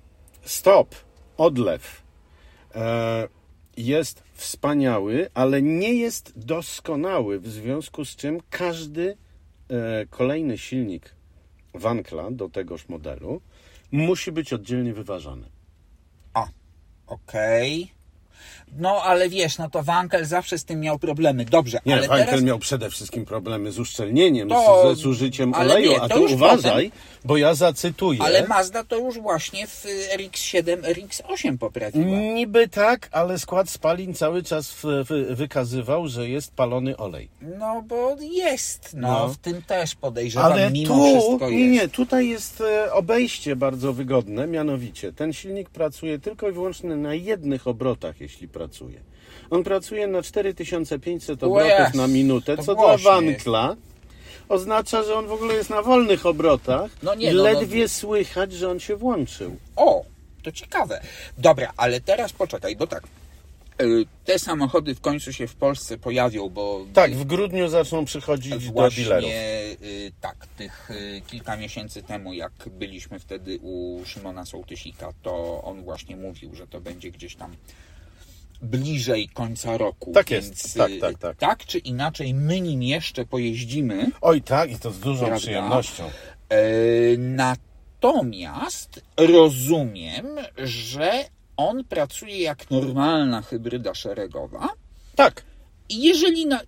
stop, 0.43 0.95
odlew 1.37 2.01
e, 2.75 3.27
jest 3.77 4.23
wspaniały, 4.33 5.29
ale 5.33 5.61
nie 5.61 5.93
jest 5.93 6.33
doskonały, 6.35 7.39
w 7.39 7.47
związku 7.47 8.05
z 8.05 8.15
czym 8.15 8.39
każdy 8.49 9.17
e, 9.69 10.05
kolejny 10.05 10.57
silnik 10.57 11.15
Wankla 11.73 12.31
do 12.31 12.49
tegoż 12.49 12.89
modelu 12.89 13.41
musi 13.91 14.31
być 14.31 14.53
oddzielnie 14.53 14.93
wyważany. 14.93 15.47
a, 16.33 16.47
okej. 17.07 17.91
No 18.77 19.01
ale 19.03 19.29
wiesz, 19.29 19.57
no 19.57 19.69
to 19.69 19.83
Wankel 19.83 20.25
zawsze 20.25 20.57
z 20.57 20.65
tym 20.65 20.79
miał 20.79 20.99
problemy. 20.99 21.45
Dobrze, 21.45 21.79
Nie, 21.85 21.93
ale 21.93 22.07
Wankel 22.07 22.25
teraz... 22.25 22.41
miał 22.41 22.59
przede 22.59 22.89
wszystkim 22.89 23.25
problemy 23.25 23.71
z 23.71 23.79
uszczelnieniem, 23.79 24.49
To- 24.49 24.95
z, 24.95 24.99
z 24.99 25.05
użyciem 25.05 25.53
oleju, 25.53 25.91
nie, 25.91 26.01
a 26.01 26.17
już 26.17 26.31
uważaj, 26.31 26.91
bo 27.25 27.37
ja 27.37 27.53
zacytuję. 27.55 28.19
Ale 28.23 28.47
Mazda 28.47 28.83
to 28.83 28.97
już 28.97 29.19
właśnie 29.19 29.67
w 29.67 29.85
RX-7, 30.17 30.77
RX-8 30.81 31.57
poprawiła. 31.57 32.05
Niby 32.19 32.67
tak, 32.67 33.09
ale 33.11 33.39
skład 33.39 33.69
spalin 33.69 34.13
cały 34.13 34.43
czas 34.43 34.71
w, 34.71 34.83
w, 34.83 35.35
wykazywał, 35.35 36.07
że 36.07 36.29
jest 36.29 36.51
palony 36.53 36.97
olej. 36.97 37.29
No 37.59 37.81
bo 37.87 38.15
jest, 38.21 38.89
no, 38.93 39.07
No. 39.07 39.27
w 39.27 39.37
tym 39.37 39.61
też 39.61 39.95
podejrzewam, 39.95 40.51
Ale 40.51 40.71
mimo 40.71 40.95
tu, 40.95 41.03
wszystko 41.05 41.49
nie, 41.49 41.59
jest. 41.59 41.81
nie, 41.83 41.87
tutaj 41.89 42.29
jest 42.29 42.61
e, 42.61 42.93
obejście 42.93 43.55
bardzo 43.55 43.93
wygodne, 43.93 44.47
mianowicie 44.47 45.13
ten 45.13 45.33
silnik 45.33 45.69
pracuje 45.69 46.19
tylko 46.19 46.49
i 46.49 46.51
wyłącznie 46.51 46.95
na 46.95 47.13
jednych 47.13 47.67
obrotach, 47.67 48.21
jeśli 48.21 48.30
pracuje. 48.47 49.01
On 49.49 49.63
pracuje 49.63 50.07
na 50.07 50.21
4500 50.21 51.43
O 51.43 51.47
obrotów 51.47 51.93
na 51.93 52.07
minutę, 52.07 52.57
co 52.57 52.75
dla 52.75 52.97
wankla 52.97 53.75
oznacza, 54.49 55.03
że 55.03 55.15
on 55.15 55.27
w 55.27 55.31
ogóle 55.31 55.53
jest 55.53 55.69
na 55.69 55.81
wolnych 55.81 56.25
obrotach 56.25 56.91
No 57.03 57.15
nie, 57.15 57.31
i 57.31 57.35
no, 57.35 57.37
no. 57.37 57.43
ledwie 57.43 57.89
słychać, 57.89 58.53
że 58.53 58.69
on 58.69 58.79
się 58.79 58.95
włączył. 58.95 59.55
O, 59.75 60.05
to 60.43 60.51
ciekawe. 60.51 61.01
Dobra, 61.37 61.73
ale 61.77 62.01
teraz 62.01 62.33
poczekaj, 62.33 62.75
bo 62.75 62.87
tak. 62.87 63.03
y, 63.81 64.05
Te 64.25 64.39
samochody 64.39 64.95
w 64.95 65.01
końcu 65.01 65.33
się 65.33 65.47
w 65.47 65.55
Polsce 65.55 65.97
pojawią, 65.97 66.49
bo 66.49 66.85
Tak, 66.93 67.15
w 67.15 67.23
grudniu 67.25 67.69
zaczną 67.69 68.05
przychodzić 68.05 68.65
do 68.65 68.71
właśnie 68.71 69.03
dealerów. 69.03 69.29
y, 69.31 70.11
tak, 70.21 70.47
tych 70.57 70.91
y, 70.91 71.21
kilka 71.27 71.57
miesięcy 71.57 72.03
temu, 72.03 72.33
jak 72.33 72.51
byliśmy 72.71 73.19
wtedy 73.19 73.59
u 73.61 74.01
Szymona 74.05 74.45
Sołtysika, 74.45 75.13
to 75.21 75.61
on 75.63 75.83
właśnie 75.83 76.15
mówił, 76.15 76.55
że 76.55 76.67
to 76.67 76.81
będzie 76.81 77.11
gdzieś 77.11 77.35
tam 77.35 77.55
bliżej 78.61 79.29
końca 79.29 79.77
roku. 79.77 80.11
Tak 80.13 80.31
jest, 80.31 80.49
więc, 80.49 80.73
tak, 80.73 80.91
y, 80.91 80.99
tak, 80.99 81.17
tak. 81.17 81.37
Tak 81.37 81.65
czy 81.65 81.77
inaczej, 81.77 82.33
my 82.33 82.61
nim 82.61 82.83
jeszcze 82.83 83.25
pojeździmy. 83.25 84.07
Oj 84.21 84.41
tak, 84.41 84.71
i 84.71 84.79
to 84.79 84.91
z 84.91 84.99
dużą 84.99 85.19
Prawda? 85.25 85.37
przyjemnością. 85.39 86.03
E, 86.49 86.57
Natomiast 88.01 89.01
rozumiem, 89.17 90.25
że 90.57 91.11
on 91.57 91.83
pracuje 91.83 92.41
jak 92.41 92.71
normalna 92.71 93.41
hybryda 93.41 93.93
szeregowa. 93.93 94.69
Tak, 95.15 95.43
jeżeli, 95.89 96.45
na, 96.45 96.61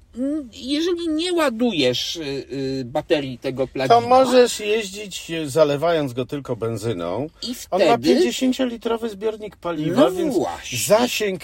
jeżeli 0.54 1.08
nie 1.10 1.34
ładujesz 1.34 2.16
y, 2.16 2.22
y, 2.52 2.84
baterii 2.86 3.38
tego 3.38 3.68
plugina, 3.68 3.88
to 3.96 4.02
możesz 4.02 4.60
jeździć 4.60 5.32
zalewając 5.46 6.14
go 6.14 6.26
tylko 6.26 6.56
benzyną. 6.56 7.28
i 7.42 7.56
On 7.72 7.86
ma 7.86 7.98
wtedy 7.98 8.30
50-litrowy 8.30 9.10
zbiornik 9.10 9.56
paliwa, 9.58 10.02
No 10.02 10.12
więc 10.12 10.36
właśnie. 10.36 10.78
zasięg 10.78 11.42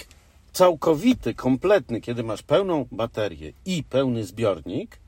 całkowity, 0.52 1.34
kompletny, 1.34 2.00
kiedy 2.00 2.22
masz 2.22 2.42
pełną 2.42 2.86
baterię 2.92 3.52
i 3.66 3.84
pełny 3.84 4.24
zbiornik, 4.24 4.98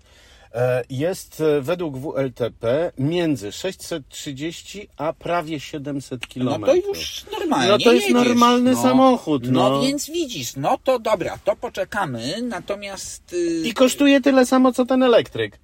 e, 0.55 0.83
jest 0.91 1.41
e, 1.41 1.61
według 1.61 1.97
WLTP 1.99 2.93
między 2.99 3.53
630 3.53 4.89
a 4.97 5.13
prawie 5.13 5.61
700 5.61 6.21
no 6.37 6.51
km. 6.51 6.65
to 6.65 6.75
już 6.75 7.25
normalnie 7.39 7.69
No 7.69 7.79
to 7.79 7.93
jest 7.93 8.09
jedziesz. 8.09 8.27
normalny 8.29 8.73
no, 8.73 8.83
samochód, 8.83 9.43
No. 9.51 9.69
no. 9.71 9.83
więc 9.83 10.11
widzisz, 10.11 10.57
no 10.57 10.79
to 10.85 10.99
dobra, 10.99 11.39
to 11.45 11.57
poczekamy, 11.57 12.43
natomiast 12.43 13.33
y, 13.33 13.63
I 13.65 13.73
kosztuje 13.75 14.21
tyle 14.21 14.47
samo, 14.47 14.73
co 14.73 14.87
ten 14.87 15.03
elektryk. 15.03 15.59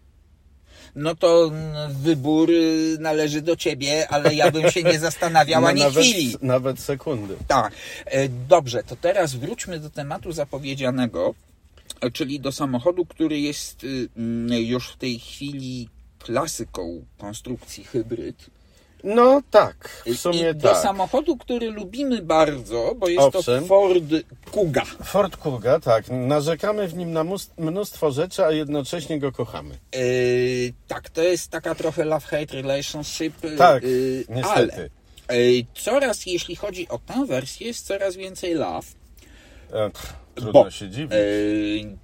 No 0.99 1.15
to 1.15 1.45
mm, 1.47 1.93
wybór 1.93 2.51
y, 2.51 2.97
należy 3.01 3.43
do 3.43 3.57
ciebie, 3.57 4.09
ale 4.09 4.35
ja 4.35 4.51
bym 4.51 4.71
się 4.71 4.83
nie 4.83 4.99
zastanawiał 5.09 5.63
No, 5.63 5.69
ani 5.69 5.81
nawet, 5.81 6.05
chwili. 6.05 6.37
nawet 6.43 6.81
sekundy. 6.81 7.37
Tak. 7.49 7.73
E, 8.07 8.29
Dobrze, 8.29 8.83
to 8.83 8.97
teraz 8.97 9.35
wróćmy 9.35 9.81
do 9.81 9.91
tematu 9.91 10.33
zapowiedzianego, 10.33 11.35
e, 12.01 12.11
czyli 12.11 12.41
do 12.41 12.53
samochodu, 12.53 13.07
który 13.07 13.41
jest 13.41 13.85
y, 13.85 14.09
mm, 14.17 14.53
już 14.65 14.89
w 14.89 14.97
tej 14.97 15.19
chwili 15.19 15.89
klasyką 16.19 17.05
konstrukcji 17.19 17.85
hybryd. 17.85 18.47
No 19.05 19.43
tak, 19.51 20.03
w 20.07 20.17
sumie 20.17 20.51
I 20.51 20.55
do 20.55 20.69
tak. 20.69 20.83
samochodu, 20.83 21.37
który 21.37 21.71
lubimy 21.71 22.23
bardzo, 22.23 22.95
bo 22.97 23.09
jest 23.09 23.37
Owszem. 23.37 23.63
to 23.63 23.67
Ford 23.67 24.05
Kuga. 24.51 24.85
Ford 24.85 25.37
Kuga, 25.37 25.81
tak. 25.81 26.05
Narzekamy 26.09 26.89
w 26.89 26.95
nim 26.95 27.13
na 27.13 27.25
mnóstwo 27.59 28.11
rzeczy, 28.11 28.45
a 28.45 28.51
jednocześnie 28.51 29.19
go 29.19 29.33
kochamy. 29.33 29.75
E, 29.95 29.99
tak, 30.89 31.11
to 31.11 31.23
jest 31.23 31.51
taka 31.51 31.75
trochę 31.75 32.05
love-hate 32.05 32.53
relationship. 32.53 33.45
e, 33.45 33.57
Tak, 33.57 33.85
e, 33.85 33.87
niestety. 34.35 34.91
Ale 35.29 35.39
e, 35.39 35.41
coraz, 35.75 36.27
jeśli 36.27 36.57
chodzi 36.57 36.89
o 36.89 36.99
tę 36.99 37.27
wersję, 37.27 37.67
jest 37.67 37.87
coraz 37.87 38.17
więcej 38.17 38.55
love. 38.55 38.89
E, 39.73 39.91
pff, 39.91 40.13
trudno 40.35 40.53
Bo, 40.65 40.71
się 40.71 40.89
dziwić. 40.91 41.13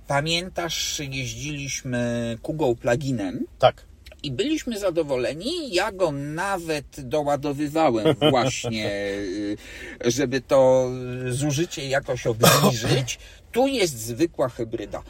Pamiętasz, 0.07 1.01
jeździliśmy 1.11 2.39
Kugą 2.43 2.75
pluginem 2.77 3.47
Tak. 3.59 3.83
I 4.26 4.31
byliśmy 4.33 4.78
zadowoleni. 4.78 5.75
Ja 5.75 5.93
go 5.93 6.12
nawet 6.12 6.87
doładowywałem 7.00 8.07
właśnie, 8.31 8.90
y, 8.90 9.57
żeby 10.04 10.40
to 10.40 10.90
zużycie 11.28 11.88
jakoś 11.88 12.26
obniżyć. 12.26 13.19
Tu 13.52 13.66
jest 13.66 13.99
zwykła 13.99 14.49
hybryda. 14.49 15.02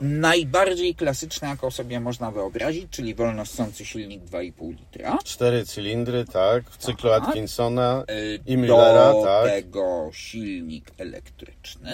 Najbardziej 0.00 0.94
klasyczna, 0.94 1.48
jaką 1.48 1.70
sobie 1.70 2.00
można 2.00 2.30
wyobrazić, 2.30 2.86
czyli 2.90 3.14
wolno 3.14 3.46
ssący 3.46 3.84
silnik 3.84 4.24
2,5 4.24 4.70
litra. 4.70 5.18
Cztery 5.24 5.66
cylindry, 5.66 6.24
tak. 6.24 6.70
W 6.70 6.76
cyklu 6.76 7.10
Tak. 7.10 7.22
Atkinsona 7.28 8.04
Y, 8.10 8.40
i 8.46 8.56
Millera, 8.56 9.12
Do 9.12 9.22
tak. 9.24 9.50
tego 9.50 10.10
silnik 10.12 10.90
elektryczny. 10.98 11.92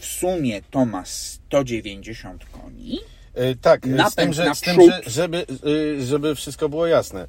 W 0.00 0.04
sumie 0.04 0.60
to 0.70 0.84
ma 0.84 1.04
190 1.04 2.44
koni. 2.44 3.00
Y, 3.38 3.56
tak, 3.62 3.86
y, 3.86 3.90
z 3.90 3.96
Napęd 3.96 4.16
tym, 4.16 4.32
że, 4.32 4.54
z 4.54 4.60
tym 4.60 4.76
że, 4.90 5.00
żeby, 5.06 5.46
y, 5.66 6.06
żeby 6.06 6.34
wszystko 6.34 6.68
było 6.68 6.86
jasne. 6.86 7.26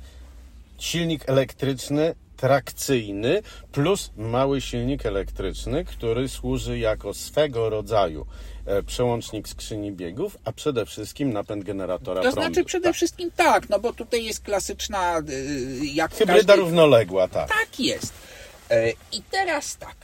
Silnik 0.79 1.29
elektryczny, 1.29 2.15
trakcyjny, 2.38 3.41
plus 3.72 4.12
mały 4.17 4.62
silnik 4.62 5.05
elektryczny, 5.05 5.86
który 5.86 6.29
służy 6.29 6.79
jako 6.79 7.13
swego 7.13 7.69
rodzaju 7.69 8.25
e, 8.65 8.83
przełącznik 8.83 9.48
skrzyni 9.48 9.91
biegów, 9.91 10.38
a 10.45 10.51
przede 10.51 10.86
wszystkim 10.86 11.33
napęd 11.33 11.63
generatora 11.63 12.22
To 12.22 12.31
prądu. 12.31 12.41
znaczy 12.41 12.63
przede 12.65 12.93
wszystkim 12.93 13.31
tak, 13.36 13.69
no 13.69 13.79
bo 13.79 13.93
tutaj 13.93 14.25
jest 14.25 14.39
klasyczna, 14.43 15.19
y, 15.19 15.86
jak 15.93 16.12
w 16.12 16.17
Hybryda 16.17 16.38
każdej... 16.39 16.57
równoległa, 16.57 17.27
tak. 17.27 17.50
Tak 17.50 17.79
jest. 17.79 18.13
E, 18.69 18.91
I 18.91 19.22
teraz 19.31 19.77
tak, 19.77 19.95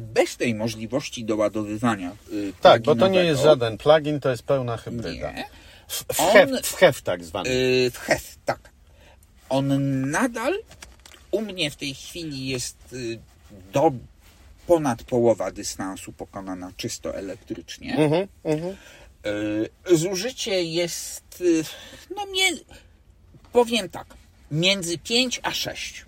bez 0.00 0.36
tej 0.36 0.54
możliwości 0.54 1.24
doładowywania 1.24 2.16
y, 2.32 2.52
Tak, 2.60 2.82
bo 2.82 2.96
to 2.96 3.08
nie 3.08 3.24
jest 3.24 3.42
żaden 3.42 3.78
plugin, 3.78 4.20
to 4.20 4.30
jest 4.30 4.42
pełna 4.42 4.76
hybryda. 4.76 5.32
Nie. 5.32 5.44
W, 5.88 6.04
w, 6.12 6.20
On- 6.20 6.32
hef, 6.32 6.66
w 6.66 6.74
hef 6.74 7.02
tak 7.02 7.24
zwany. 7.24 7.50
Y, 7.50 7.90
W 7.90 7.98
HEF, 7.98 8.36
tak. 8.44 8.70
On 9.48 10.00
nadal 10.10 10.58
u 11.30 11.40
mnie 11.40 11.70
w 11.70 11.76
tej 11.76 11.94
chwili 11.94 12.46
jest 12.46 12.76
y, 12.92 13.18
do 13.72 13.92
ponad 14.66 15.02
połowa 15.02 15.50
dystansu 15.50 16.12
pokonana 16.12 16.72
czysto 16.76 17.14
elektrycznie. 17.16 17.96
Mhm, 17.96 18.28
mhm. 18.44 18.76
Zużycie 19.92 20.62
jest, 20.62 21.44
no 22.16 22.26
mnie, 22.26 22.50
powiem 23.52 23.88
tak, 23.88 24.06
między 24.50 24.98
5 24.98 25.40
a 25.42 25.52
6. 25.52 26.04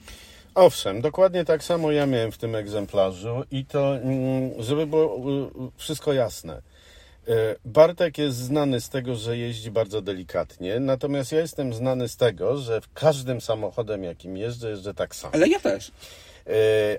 Owszem, 0.54 1.00
dokładnie 1.00 1.44
tak 1.44 1.64
samo 1.64 1.92
ja 1.92 2.06
miałem 2.06 2.32
w 2.32 2.38
tym 2.38 2.54
egzemplarzu 2.54 3.44
i 3.50 3.64
to, 3.64 3.96
mm, 3.96 4.62
żeby 4.62 4.86
było 4.86 5.16
y, 5.16 5.70
wszystko 5.76 6.12
jasne. 6.12 6.62
Y, 7.28 7.32
Bartek 7.64 8.18
jest 8.18 8.36
znany 8.36 8.80
z 8.80 8.88
tego, 8.88 9.14
że 9.14 9.38
jeździ 9.38 9.70
bardzo 9.70 10.02
delikatnie, 10.02 10.80
natomiast 10.80 11.32
ja 11.32 11.40
jestem 11.40 11.74
znany 11.74 12.08
z 12.08 12.16
tego, 12.16 12.56
że 12.56 12.80
w 12.80 12.92
każdym 12.92 13.40
samochodem, 13.40 14.04
jakim 14.04 14.36
jeżdżę, 14.36 14.70
jeżdżę 14.70 14.94
tak 14.94 15.14
samo. 15.14 15.34
Ale 15.34 15.48
ja 15.48 15.60
też. 15.60 15.88
Y, 15.88 16.52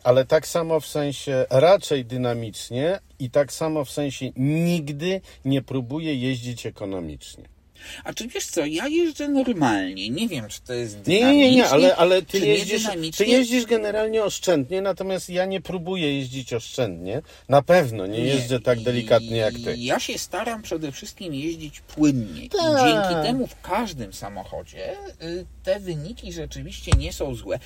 Ale 0.04 0.26
tak 0.26 0.48
samo 0.48 0.80
w 0.80 0.86
sensie 0.86 1.46
raczej 1.50 2.06
dynamicznie 2.06 3.00
i 3.20 3.30
tak 3.30 3.54
samo 3.54 3.86
w 3.86 3.92
sensie 3.92 4.26
nigdy 4.38 5.22
nie 5.46 5.62
próbuję 5.62 6.16
jeździć 6.16 6.66
ekonomicznie. 6.66 7.55
A 8.04 8.14
czy 8.14 8.28
wiesz 8.28 8.46
co, 8.46 8.66
ja 8.66 8.88
jeżdżę 8.88 9.28
normalnie. 9.28 10.10
Nie 10.10 10.28
wiem, 10.28 10.50
czy 10.50 10.62
to 10.62 10.74
jest 10.74 11.08
Nie, 11.08 11.22
nie, 11.22 11.38
nie, 11.38 11.56
nie, 11.56 11.66
ale, 11.70 11.82
dynamicznie, 11.82 11.96
ale 11.96 12.22
ty, 12.22 12.40
jeździsz, 12.40 12.84
ty 13.18 13.26
jeździsz 13.26 13.66
generalnie 13.66 14.24
oszczędnie, 14.24 14.82
natomiast 14.82 15.30
ja 15.30 15.46
nie 15.46 15.62
próbuję 15.62 16.18
jeździć 16.18 16.54
oszczędnie. 16.54 17.22
Na 17.50 17.62
pewno 17.62 18.08
nie 18.08 18.20
jeżdżę 18.20 18.60
tak 18.60 18.80
delikatnie 18.82 19.38
jak 19.38 19.54
ty. 19.54 19.76
Ja 19.78 20.00
się 20.00 20.18
staram 20.18 20.62
przede 20.62 20.92
wszystkim 20.92 21.34
jeździć 21.34 21.80
płynnie. 21.80 22.42
I 22.46 22.50
Tak. 22.50 22.62
dzięki 22.84 23.28
temu 23.28 23.48
w 23.48 23.62
każdym 23.62 24.14
samochodzie 24.14 24.94
y, 25.24 25.46
te 25.64 25.80
wyniki 25.80 26.34
rzeczywiście 26.34 26.92
nie 26.98 27.14
są 27.14 27.36
złe. 27.36 27.60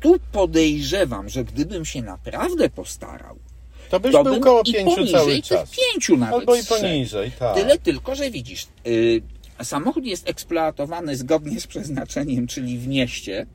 Tu 0.00 0.16
podejrzewam, 0.32 1.28
że 1.28 1.44
gdybym 1.44 1.84
się 1.84 2.02
naprawdę 2.02 2.70
postarał, 2.70 3.36
To 3.90 4.00
byś 4.00 4.12
to 4.12 4.24
był 4.24 4.40
koło 4.40 4.64
pięciu 4.64 5.06
cały 5.06 5.42
czas. 5.42 5.70
pięciu 5.70 6.16
nawet 6.16 6.34
Albo 6.40 6.56
i 6.56 6.64
poniżej, 6.64 7.32
tak. 7.38 7.54
Tyle 7.56 7.78
tylko, 7.78 8.14
że 8.14 8.30
widzisz, 8.30 8.66
y, 8.86 9.22
samochód 9.64 10.04
jest 10.04 10.28
eksploatowany 10.28 11.16
zgodnie 11.16 11.60
z 11.60 11.66
przeznaczeniem, 11.66 12.46
czyli 12.46 12.78
w 12.78 12.88
mieście. 12.88 13.46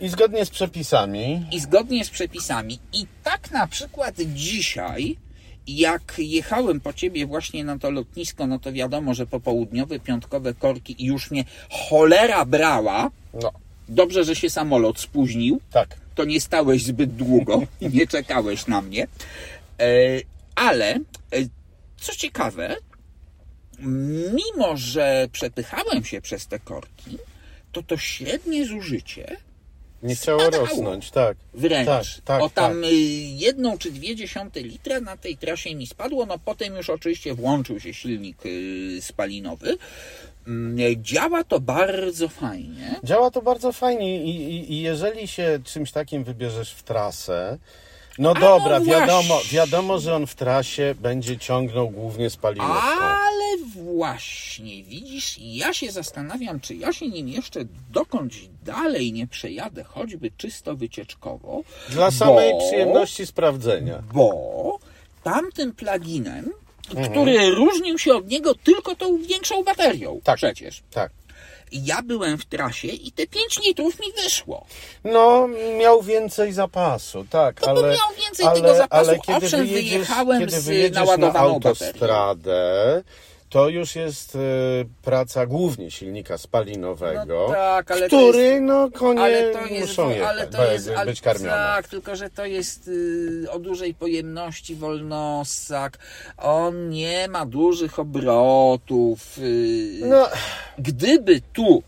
I 0.00 0.08
zgodnie 0.08 0.44
z 0.46 0.50
przepisami. 0.50 1.46
I 1.52 1.60
zgodnie 1.60 2.04
z 2.04 2.10
przepisami. 2.10 2.78
I 2.92 3.06
tak 3.24 3.50
na 3.50 3.66
przykład 3.66 4.14
dzisiaj, 4.34 5.16
jak 5.66 6.14
jechałem 6.18 6.80
po 6.80 6.92
ciebie 6.92 7.26
właśnie 7.26 7.64
na 7.64 7.78
to 7.78 7.90
lotnisko, 7.90 8.46
no 8.46 8.58
to 8.58 8.72
wiadomo, 8.72 9.14
że 9.14 9.26
popołudniowe, 9.26 10.00
piątkowe 10.00 10.54
korki 10.54 11.02
i 11.02 11.06
już 11.06 11.30
mnie 11.30 11.44
cholera 11.70 12.44
brała. 12.44 13.10
No, 13.42 13.52
Dobrze, 13.88 14.24
że 14.24 14.36
się 14.36 14.50
samolot 14.50 15.00
spóźnił. 15.00 15.60
tak. 15.72 15.96
To 16.14 16.24
nie 16.24 16.40
stałeś 16.40 16.82
zbyt 16.84 17.14
długo 17.16 17.62
i 17.80 17.88
nie 17.98 18.06
czekałeś 18.06 18.66
na 18.66 18.82
mnie. 18.82 19.06
E, 19.80 19.86
ale, 20.54 20.94
e, 20.94 21.00
co 22.00 22.14
ciekawe, 22.14 22.76
mimo 23.78 24.76
że 24.76 25.28
przepychałem 25.32 26.04
się 26.04 26.20
przez 26.20 26.46
te 26.46 26.58
korki, 26.58 27.18
to 27.72 27.82
to 27.82 27.96
średnie 27.96 28.66
zużycie 28.66 29.36
Nie 30.02 30.14
chciało 30.14 30.50
rosnąć, 30.50 31.10
tak. 31.10 31.36
Wręcz. 31.54 31.86
Tak, 31.86 32.04
tak, 32.24 32.42
o 32.42 32.50
tam 32.50 32.82
tak. 32.82 32.90
y, 32.90 32.94
jedną 33.36 33.78
czy 33.78 33.92
dwie 33.92 34.16
dziesiąte 34.16 34.60
litra 34.60 35.00
na 35.00 35.16
tej 35.16 35.36
trasie 35.36 35.74
mi 35.74 35.86
spadło. 35.86 36.26
No 36.26 36.38
potem 36.38 36.76
już 36.76 36.90
oczywiście 36.90 37.34
włączył 37.34 37.80
się 37.80 37.94
silnik 37.94 38.46
y, 38.46 38.98
spalinowy. 39.00 39.76
Mm, 40.46 41.04
Działa 41.04 41.44
to 41.44 41.60
bardzo 41.60 42.28
fajnie. 42.28 43.00
Działa 43.04 43.30
to 43.30 43.42
bardzo 43.42 43.72
fajnie 43.72 44.24
i, 44.24 44.30
i, 44.30 44.72
i 44.72 44.80
jeżeli 44.80 45.28
się 45.28 45.60
czymś 45.64 45.92
takim 45.92 46.24
wybierzesz 46.24 46.72
w 46.72 46.82
trasę, 46.82 47.58
no 48.18 48.34
dobra, 48.34 48.78
no 48.78 48.84
wiadomo, 48.84 49.40
wiadomo, 49.52 49.98
że 49.98 50.14
on 50.14 50.26
w 50.26 50.34
trasie 50.34 50.94
będzie 51.00 51.38
ciągnął 51.38 51.90
głównie 51.90 52.30
spalinówką. 52.30 52.74
Ale 52.74 53.56
właśnie, 53.74 54.82
widzisz, 54.82 55.36
ja 55.40 55.72
się 55.74 55.92
zastanawiam, 55.92 56.60
czy 56.60 56.74
ja 56.74 56.92
się 56.92 57.08
nim 57.08 57.28
jeszcze 57.28 57.60
dokądś 57.90 58.36
dalej 58.64 59.12
nie 59.12 59.26
przejadę, 59.26 59.84
choćby 59.84 60.30
czysto 60.36 60.76
wycieczkowo. 60.76 61.62
Dla 61.88 62.10
samej 62.10 62.52
bo- 62.52 62.66
przyjemności 62.66 63.26
sprawdzenia. 63.26 64.02
bo 64.14 64.78
tamtym 65.22 65.72
pluginem, 65.74 66.52
Mhm. 66.90 67.10
który 67.10 67.50
różnił 67.50 67.98
się 67.98 68.14
od 68.14 68.28
niego 68.28 68.54
tylko 68.54 68.96
tą 68.96 69.18
większą 69.18 69.64
baterią 69.64 70.20
Tak. 70.24 70.36
przecież. 70.36 70.82
Tak. 70.90 71.12
Ja 71.72 72.02
byłem 72.02 72.38
w 72.38 72.44
trasie 72.44 72.88
i 72.88 73.12
te 73.12 73.26
5 73.26 73.60
litrów 73.66 74.00
mi 74.00 74.06
wyszło. 74.22 74.66
No, 75.04 75.48
miał 75.78 76.02
więcej 76.02 76.52
zapasu, 76.52 77.26
tak, 77.30 77.60
To 77.60 77.70
ale, 77.70 77.82
miał 77.82 78.08
więcej 78.24 78.46
ale, 78.46 78.54
tego 78.60 78.74
zapasu. 78.74 79.10
ale 79.10 79.18
kiedy 79.18 79.46
Owszem, 79.46 79.66
wyjedziesz, 79.66 79.92
wyjechałem 79.92 80.40
kiedy 80.40 80.60
z 80.60 80.64
wyjedziesz 80.64 81.08
na 81.18 81.34
autostradę, 81.34 83.02
to 83.56 83.68
już 83.68 83.96
jest 83.96 84.36
e, 84.36 84.38
praca 85.02 85.46
głównie 85.46 85.90
silnika 85.90 86.38
spalinowego, 86.38 87.46
No 87.48 87.54
tak, 87.54 87.90
ale 87.90 88.06
który, 88.06 88.60
no, 88.60 88.90
konie 88.90 89.20
Ale 89.22 89.52
to 89.52 89.66
jest, 89.66 89.80
muszą 89.88 90.10
jechać, 90.10 90.28
ale 90.28 90.46
to 90.46 90.72
jest 90.72 90.90
ale, 90.96 91.06
być 91.06 91.20
karmione. 91.20 91.50
Tak, 91.50 91.88
tylko 91.88 92.16
że 92.16 92.30
to 92.30 92.46
jest 92.46 92.88
y, 92.88 93.46
o 93.50 93.58
dużej 93.58 93.94
pojemności 93.94 94.74
wolnossak. 94.74 95.98
On 96.36 96.88
nie 96.88 97.28
ma 97.28 97.46
dużych 97.46 97.98
obrotów. 97.98 99.38
Y, 99.38 100.00
No, 100.04 100.28
Gdyby 100.78 101.40
tu 101.52 101.82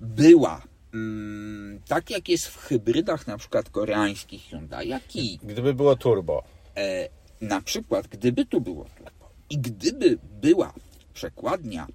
była 0.00 0.62
mm, 0.94 1.80
tak 1.88 2.10
jak 2.10 2.28
jest 2.28 2.46
w 2.46 2.58
hybrydach 2.58 3.26
na 3.26 3.38
przykład 3.38 3.70
koreańskich 3.70 4.42
Hyundai, 4.42 4.88
jak 4.88 5.16
i 5.16 5.38
gdyby 5.42 5.74
było 5.74 5.96
turbo. 5.96 6.42
e, 6.76 7.08
na 7.40 7.60
przykład 7.60 8.06
gdyby 8.06 8.46
tu 8.46 8.60
było 8.60 8.84
turbo 8.84 9.14
i 9.50 9.58
gdyby 9.58 10.18
była 10.42 10.72
przekładnia 11.28 11.86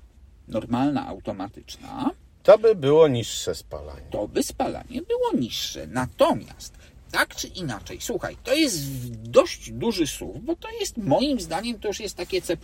normalna, 0.48 1.08
automatyczna, 1.08 2.12
To 2.44 2.58
by 2.58 2.76
było 2.76 3.08
niższe 3.08 3.56
spalanie. 3.56 4.02
to 4.12 4.28
by 4.28 4.44
spalanie 4.44 5.02
było 5.02 5.32
niższe. 5.34 5.88
Natomiast 5.88 6.74
tak 7.12 7.36
czy 7.36 7.48
inaczej, 7.48 7.98
słuchaj, 8.02 8.38
to 8.44 8.54
jest 8.54 8.78
dość 9.24 9.72
duży 9.72 10.08
SUV, 10.08 10.40
bo 10.44 10.56
to 10.56 10.68
jest 10.80 10.98
moim 10.98 11.40
zdaniem 11.40 11.80
to 11.80 11.88
już 11.88 12.00
jest 12.00 12.18
takie 12.18 12.42
C+. 12.42 12.58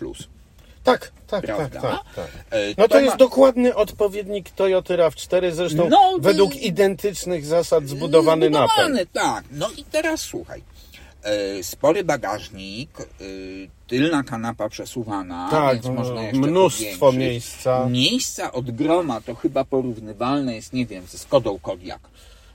Tak, 0.84 1.12
tak, 1.28 1.48
tak, 1.48 1.70
tak, 1.74 1.82
tak. 2.16 2.28
E, 2.52 2.58
No 2.78 2.88
to 2.88 3.00
jest 3.00 3.18
dokładny 3.18 3.76
odpowiednik 3.76 4.50
Toyota 4.50 4.94
RAV4, 4.94 5.52
zresztą 5.52 5.90
No, 5.90 6.14
według 6.20 6.56
identycznych 6.56 7.46
zasad 7.46 7.88
zbudowany 7.88 8.50
napęd. 8.50 9.12
Tak. 9.14 9.46
No 9.52 9.70
i 9.78 9.84
teraz 9.84 10.22
słuchaj. 10.22 10.62
E, 11.26 11.64
spory 11.64 12.04
bagażnik, 12.04 12.90
e, 13.02 13.04
tylna 13.88 14.24
kanapa 14.24 14.70
przesuwana, 14.70 15.48
Tak, 15.52 15.74
więc 15.82 15.96
można 15.98 16.22
jeszcze 16.24 16.40
mnóstwo 16.40 17.00
powiększyć. 17.00 17.20
miejsca. 17.30 17.86
Miejsca 17.90 18.52
od 18.52 18.72
groma 18.72 19.22
to 19.22 19.36
chyba 19.36 19.64
porównywalne 19.66 20.56
jest, 20.56 20.74
nie 20.74 20.86
wiem, 20.86 21.06
ze 21.08 21.18
Skodą 21.18 21.60
Kodiaq. 21.60 22.00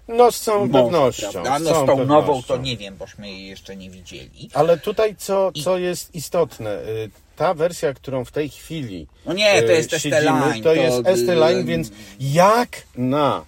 No 0.08 0.32
z 0.32 0.40
całą 0.40 0.66
Może, 0.66 0.82
pewnością. 0.84 1.30
Prawda? 1.32 1.58
z 1.58 1.62
No 1.62 1.70
z 1.70 1.86
tą 1.86 1.86
nową 2.04 2.06
pewnością. 2.26 2.42
to 2.54 2.56
nie 2.56 2.76
wiem, 2.76 2.96
bośmy 2.96 3.30
jej 3.30 3.46
jeszcze 3.46 3.76
nie 3.76 3.90
widzieli. 3.90 4.50
Ale 4.54 4.78
tutaj 4.78 5.16
co, 5.18 5.52
co 5.64 5.78
jest 5.78 6.14
istotne, 6.14 6.70
y, 6.82 7.10
ta 7.36 7.54
wersja, 7.54 7.94
którą 7.94 8.24
w 8.24 8.32
tej 8.32 8.48
chwili 8.48 9.06
No 9.26 9.32
nie, 9.32 9.62
to 9.62 9.68
y, 9.68 9.72
jest 9.72 9.90
ST 9.90 10.02
siedzimy, 10.02 10.22
Line. 10.22 10.62
to 10.62 10.74
jest 10.74 10.96
ST 10.96 11.28
Line, 11.28 11.58
y, 11.58 11.64
więc 11.64 11.90
jak 12.20 12.68
na 12.96 13.44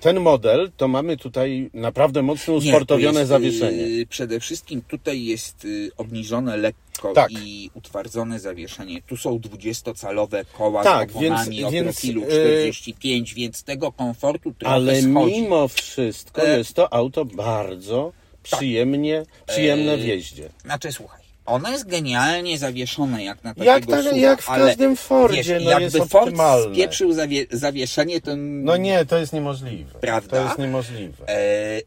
ten 0.00 0.20
model, 0.20 0.70
to 0.76 0.88
mamy 0.88 1.16
tutaj 1.16 1.70
naprawdę 1.74 2.22
mocno 2.22 2.52
nie, 2.54 2.58
usportowione 2.58 3.20
jest, 3.20 3.28
zawieszenie. 3.28 3.82
y, 3.82 4.06
Przede 4.06 4.40
wszystkim 4.40 4.82
tutaj 4.88 5.24
jest 5.24 5.64
y, 5.64 5.90
obniżone 5.96 6.56
lekko 6.56 7.12
Tak. 7.14 7.30
i 7.32 7.70
utwardzone 7.74 8.40
zawieszenie. 8.40 9.02
Tu 9.02 9.16
są 9.16 9.38
20-calowe 9.38 10.44
koła 10.58 10.84
Tak, 10.84 11.12
z 11.12 11.16
oponami 11.16 11.56
więc- 11.56 11.68
o 11.68 11.70
więc, 11.70 11.84
profilu 11.86 12.22
y, 12.22 12.26
45, 12.26 13.34
więc 13.34 13.62
tego 13.62 13.92
komfortu 13.92 14.54
trochę 14.58 14.74
Ale 14.74 15.02
schodzi. 15.02 15.12
mimo 15.42 15.68
wszystko 15.68 16.42
E- 16.46 16.58
jest 16.58 16.74
to 16.74 16.92
auto 16.92 17.24
bardzo 17.24 18.12
przyjemnie, 18.42 19.22
przyjemne 19.46 19.96
w 19.96 20.00
E- 20.00 20.06
jeździe. 20.06 20.48
Znaczy, 20.64 20.92
słuchaj, 20.92 21.19
ono 21.50 21.70
jest 21.70 21.88
genialnie 21.88 22.58
zawieszone 22.58 23.24
jak 23.24 23.44
na 23.44 23.50
takiego 23.54 23.70
Jak 23.70 23.86
tak- 23.86 24.16
jak 24.16 24.42
w 24.42 24.46
każdym 24.46 24.96
Fordzie, 24.96 25.36
wiesz, 25.42 25.64
no 25.64 25.70
jakby 25.70 25.84
jest 25.84 25.96
Ford 25.96 26.14
optymalne. 26.14 26.74
spieprzył 26.74 27.12
zawie 27.12 27.46
zawieszenie, 27.50 28.20
to... 28.20 28.30
No 28.36 28.76
nie, 28.76 29.04
to 29.04 29.18
jest 29.18 29.32
niemożliwe. 29.32 29.98
Prawda? 30.00 30.36
To 30.36 30.44
jest 30.44 30.58
niemożliwe. 30.58 31.28
E, 31.28 31.80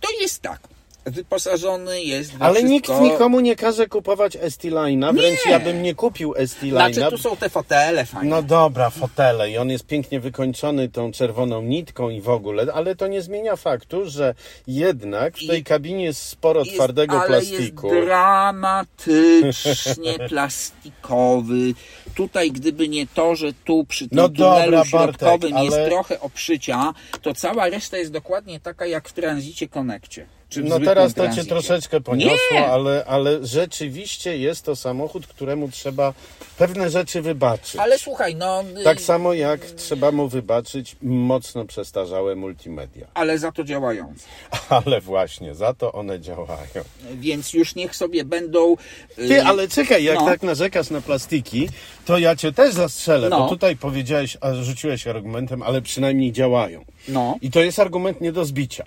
to 0.00 0.08
jest 0.20 0.42
tak. 0.42 0.60
Wyposażony 1.06 2.02
jest 2.02 2.32
we 2.36 2.44
Ale 2.44 2.54
wszystko... 2.54 2.72
nikt 2.72 2.90
nikomu 3.12 3.40
nie 3.40 3.56
każe 3.56 3.86
kupować 3.86 4.38
ST 4.50 4.64
Line'a, 4.64 5.14
wręcz 5.14 5.44
Nie. 5.46 5.52
ja 5.52 5.60
bym 5.60 5.82
nie 5.82 5.94
kupił 5.94 6.34
ST 6.46 6.62
Line'a. 6.62 6.92
Znaczy, 6.94 7.10
tu 7.10 7.18
są 7.18 7.36
te 7.36 7.48
fotele 7.50 8.04
fajne. 8.06 8.30
No 8.30 8.42
dobra, 8.42 8.90
fotele 8.90 9.50
i 9.50 9.58
on 9.58 9.70
jest 9.70 9.86
pięknie 9.86 10.20
wykończony 10.20 10.88
tą 10.88 11.12
czerwoną 11.12 11.62
nitką 11.62 12.10
i 12.10 12.20
w 12.20 12.28
ogóle, 12.28 12.66
ale 12.74 12.96
to 12.96 13.06
nie 13.06 13.22
zmienia 13.22 13.56
faktu, 13.56 14.10
że 14.10 14.34
jednak 14.66 15.36
w 15.36 15.46
tej 15.46 15.60
I- 15.60 15.64
kabinie 15.64 16.04
jest 16.04 16.22
sporo 16.22 16.60
Jest- 16.60 16.74
twardego 16.74 17.18
ale 17.20 17.28
plastiku. 17.28 17.94
Jest 17.94 18.06
dramatycznie 18.06 20.18
plastikowy. 20.28 21.74
Tutaj, 22.14 22.50
gdyby 22.52 22.88
nie 22.88 23.06
to, 23.06 23.36
że 23.36 23.52
tu 23.64 23.84
przy 23.84 24.08
tym 24.08 24.16
No 24.16 24.28
tunelu 24.28 24.62
dobra, 24.64 24.84
środkowym 24.84 25.50
Bartek, 25.52 25.64
jest 25.64 25.76
ale- 25.76 25.88
trochę 25.88 26.20
obszycia, 26.20 26.94
to 27.22 27.34
cała 27.34 27.68
reszta 27.68 27.96
jest 27.98 28.12
dokładnie 28.12 28.60
taka 28.60 28.86
jak 28.86 29.08
w 29.08 29.12
tranzycie 29.12 29.68
Konekcie. 29.68 30.26
Czy 30.48 30.62
No 30.62 30.80
teraz 30.80 31.14
to 31.14 31.20
cię 31.20 31.24
tranzycie. 31.24 31.48
troszeczkę 31.48 32.00
poniosło, 32.00 32.36
Nie! 32.52 32.66
ale, 32.66 33.04
ale 33.06 33.46
rzeczywiście 33.46 34.38
jest 34.38 34.64
to 34.64 34.76
samochód, 34.76 35.26
któremu 35.26 35.68
trzeba 35.68 36.14
pewne 36.58 36.90
rzeczy 36.90 37.22
wybaczyć. 37.22 37.76
Ale 37.76 37.98
słuchaj, 37.98 38.34
no... 38.36 38.64
y, 38.80 38.84
Tak 38.84 39.00
samo 39.00 39.34
jak 39.34 39.60
trzeba 39.64 40.12
mu 40.12 40.28
wybaczyć 40.28 40.96
mocno 41.02 41.64
przestarzałe 41.64 42.36
multimedia. 42.36 43.06
Ale 43.14 43.38
za 43.38 43.52
to 43.52 43.64
działające. 43.64 44.26
Ale 44.84 45.00
właśnie, 45.00 45.54
za 45.54 45.74
to 45.74 45.92
one 45.92 46.20
działają. 46.20 46.84
Więc 47.14 47.52
już 47.52 47.74
niech 47.74 47.96
sobie 47.96 48.24
będą... 48.24 48.76
y, 49.18 49.28
Ty, 49.28 49.42
ale 49.42 49.68
czekaj, 49.68 50.04
jak 50.04 50.18
no. 50.18 50.26
tak 50.26 50.42
narzekasz 50.42 50.90
na 50.90 51.00
plastiki, 51.00 51.68
to 52.04 52.18
ja 52.18 52.36
cię 52.36 52.52
też 52.52 52.74
zastrzelę, 52.74 53.28
No. 53.28 53.38
bo 53.38 53.48
tutaj 53.48 53.76
powiedziałeś, 53.76 54.36
a 54.40 54.54
rzuciłeś 54.54 55.06
argumentem, 55.06 55.62
ale 55.62 55.82
przynajmniej 55.82 56.32
działają. 56.32 56.84
No. 57.08 57.34
I 57.42 57.50
to 57.50 57.60
jest 57.60 57.78
argument 57.78 58.20
nie 58.20 58.32
do 58.32 58.44
zbicia. 58.44 58.84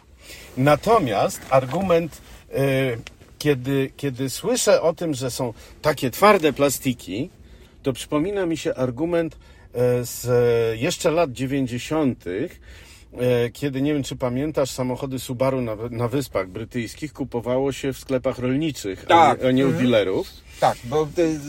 Natomiast 0.58 1.42
argument, 1.50 2.22
y, 2.52 2.98
kiedy, 3.40 3.92
kiedy 3.98 4.30
słyszę 4.30 4.82
o 4.82 4.94
tym, 4.94 5.14
że 5.14 5.32
są 5.32 5.54
takie 5.82 6.12
twarde 6.12 6.54
plastiki, 6.54 7.30
to 7.84 7.94
przypomina 7.94 8.46
mi 8.46 8.58
się 8.58 8.76
argument 8.76 9.36
e, 9.36 9.38
z 10.06 10.28
jeszcze 10.80 11.12
lat 11.12 11.32
90., 11.32 12.26
e, 12.28 13.50
kiedy 13.50 13.82
nie 13.82 13.94
wiem, 13.94 14.04
czy 14.04 14.16
pamiętasz, 14.16 14.72
samochody 14.72 15.20
Subaru 15.20 15.62
na, 15.62 15.76
na 15.92 16.08
Wyspach 16.08 16.48
Brytyjskich 16.50 17.14
kupowało 17.14 17.72
się 17.72 17.94
w 17.94 18.00
sklepach 18.00 18.40
rolniczych, 18.40 19.06
Tak. 19.06 19.40
a 19.40 19.44
nie, 19.44 19.50
a 19.50 19.52
nie 19.52 19.68
u 19.68 19.72
dealerów. 19.72 20.28
Tak, 20.60 20.78
bo... 20.84 21.08
y, 21.18 21.40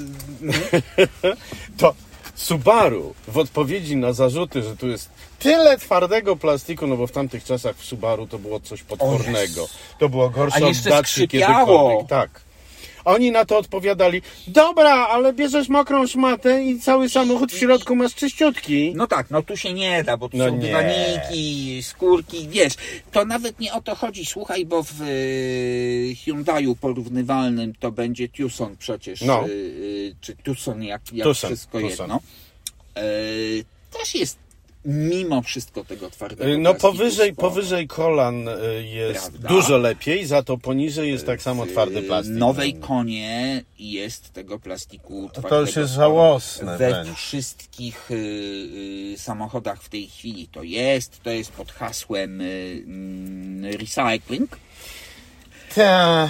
To 1.78 1.94
Subaru 2.44 3.14
w 3.28 3.38
odpowiedzi 3.38 3.96
na 3.96 4.12
zarzuty, 4.12 4.62
że 4.62 4.76
tu 4.76 4.88
jest 4.88 5.08
tyle 5.38 5.78
twardego 5.78 6.36
plastiku, 6.36 6.86
no 6.86 6.96
bo 6.96 7.06
w 7.06 7.12
tamtych 7.12 7.44
czasach 7.44 7.76
w 7.76 7.84
Subaru 7.84 8.26
to 8.26 8.38
było 8.38 8.60
coś 8.60 8.82
potwornego. 8.82 9.68
To 9.98 10.08
było 10.08 10.30
gorsze 10.30 10.56
A 10.56 10.62
od 10.62 10.68
jeszcze 10.68 10.90
Dacia 10.90 11.02
skrzypiało. 11.08 11.54
kiedykolwiek. 11.56 12.08
Tak. 12.08 12.30
Oni 13.04 13.30
na 13.30 13.44
to 13.44 13.58
odpowiadali, 13.58 14.22
dobra, 14.46 14.94
ale 14.94 15.32
bierzesz 15.32 15.68
mokrą 15.68 16.06
szmatę 16.06 16.64
i 16.64 16.80
cały 16.80 17.08
samochód 17.08 17.52
w 17.52 17.58
środku 17.58 17.96
masz 17.96 18.14
czyściutki. 18.14 18.92
No 18.96 19.06
tak, 19.06 19.30
no 19.30 19.42
tu 19.42 19.56
się 19.56 19.72
nie 19.72 20.04
da, 20.04 20.16
bo 20.16 20.28
tu 20.28 20.36
No 20.36 20.44
są 20.48 20.56
nie. 20.56 20.60
dywaniki, 20.66 21.82
skórki, 21.82 22.48
wiesz. 22.48 22.72
To 23.12 23.24
nawet 23.24 23.60
nie 23.60 23.72
o 23.72 23.80
to 23.82 23.94
chodzi, 23.94 24.26
słuchaj, 24.26 24.66
bo 24.66 24.82
w 24.82 25.02
y, 25.02 26.14
Hyundaiu 26.24 26.76
porównywalnym 26.76 27.72
to 27.80 27.92
będzie 27.92 28.28
Tucson 28.28 28.76
przecież, 28.76 29.20
No. 29.22 29.44
y, 29.48 29.50
y, 29.50 30.14
czy 30.20 30.36
Tucson, 30.36 30.82
jak, 30.82 31.02
jak 31.12 31.26
Tucson, 31.28 31.50
wszystko 31.50 31.80
Tucson. 31.80 31.90
jedno. 32.10 32.20
Y, 33.02 33.64
też 33.98 34.14
jest 34.14 34.38
mimo 34.84 35.42
wszystko 35.42 35.84
tego 35.84 36.10
twardego 36.10 36.58
No 36.58 36.70
plastiku 36.74 36.92
powyżej, 36.92 37.34
powyżej 37.34 37.88
kolan 37.88 38.48
y, 38.48 38.52
jest 38.84 39.28
Prawda? 39.30 39.48
dużo 39.48 39.78
lepiej, 39.78 40.26
za 40.26 40.42
to 40.42 40.58
poniżej 40.58 41.10
jest 41.12 41.26
tak 41.26 41.42
samo 41.42 41.64
W 41.66 41.68
twardy 41.70 42.02
plastik. 42.02 42.34
nowej 42.34 42.74
konie 42.74 43.62
jest 43.78 44.32
tego 44.32 44.58
plastiku 44.58 45.28
twardego 45.32 45.48
to 45.48 45.60
już 45.60 45.76
jest 45.76 45.92
żałosne 45.92 46.78
We 46.78 46.90
wręcz. 46.90 47.18
wszystkich 47.18 48.10
y, 48.10 48.14
y, 48.14 49.18
samochodach 49.18 49.82
w 49.82 49.88
tej 49.88 50.06
chwili 50.06 50.48
to 50.48 50.62
jest. 50.62 51.22
To 51.22 51.30
jest 51.30 51.52
pod 51.52 51.72
hasłem 51.72 52.40
y, 52.40 52.82
mm, 52.86 53.64
recycling. 53.64 54.58
Ta, 55.74 56.28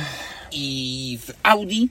I 0.53 1.19
w 1.27 1.33
Audi, 1.43 1.89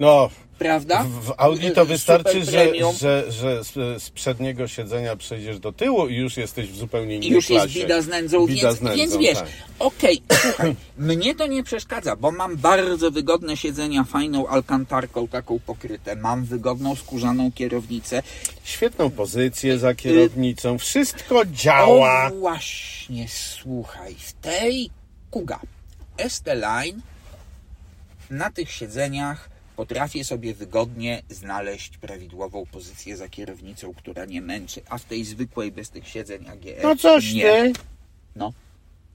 no, 0.00 0.30
prawda? 0.62 1.04
w, 1.04 1.32
Audi 1.36 1.70
to 1.70 1.82
Y, 1.82 1.84
wystarczy, 1.84 2.46
super 2.46 2.74
że, 2.94 3.32
że, 3.32 3.32
że 3.32 3.64
z, 4.00 4.10
przedniego 4.10 4.68
siedzenia 4.68 5.16
przejdziesz 5.16 5.58
do 5.58 5.72
tyłu 5.72 6.08
i 6.08 6.14
już 6.14 6.36
jesteś 6.36 6.68
w 6.70 6.76
zupełnie 6.76 7.16
innej 7.16 7.28
I 7.28 7.32
już 7.32 7.50
jest 7.50 7.68
bida 7.68 8.02
z 8.02 8.08
nędzą, 8.08 8.46
Bida 8.46 8.68
więc, 8.68 8.78
z 8.78 8.82
nędzą, 8.82 8.98
więc 8.98 9.16
wiesz, 9.16 9.38
tak. 9.38 9.48
okej, 9.78 10.22
słuchaj, 10.42 10.76
mnie 10.98 11.34
to 11.34 11.46
nie 11.46 11.62
przeszkadza, 11.62 12.16
bo 12.16 12.30
mam 12.30 12.56
bardzo 12.56 13.10
wygodne 13.10 13.56
siedzenia, 13.56 14.04
fajną 14.04 14.48
alkantarką 14.48 15.28
taką 15.28 15.58
pokryte, 15.66 16.16
mam 16.16 16.44
wygodną 16.44 16.96
skórzaną 16.96 17.52
kierownicę, 17.52 18.22
Świetną 18.64 19.10
pozycję 19.10 19.78
za 19.78 19.94
kierownicą, 19.94 20.78
wszystko 20.78 21.46
działa. 21.46 22.26
O 22.26 22.30
właśnie, 22.30 23.26
słuchaj, 23.28 24.14
w 24.18 24.32
tej 24.32 24.90
Kuga 25.30 25.60
ST-Line 26.28 27.00
na 28.30 28.50
tych 28.50 28.70
siedzeniach 28.70 29.51
potrafię 29.86 30.24
sobie 30.24 30.54
wygodnie 30.54 31.22
znaleźć 31.28 31.98
prawidłową 31.98 32.66
pozycję 32.72 33.16
za 33.16 33.28
kierownicą, 33.28 33.94
która 33.94 34.24
nie 34.24 34.40
męczy, 34.42 34.80
a 34.88 34.98
w 34.98 35.04
tej 35.04 35.24
zwykłej 35.24 35.72
bez 35.72 35.90
tych 35.90 36.08
siedzeń 36.08 36.48
AGR 36.48 36.82
No 36.82 36.96
coś 36.96 37.32
nie. 37.32 37.42
ty. 37.42 37.72
No. 38.36 38.52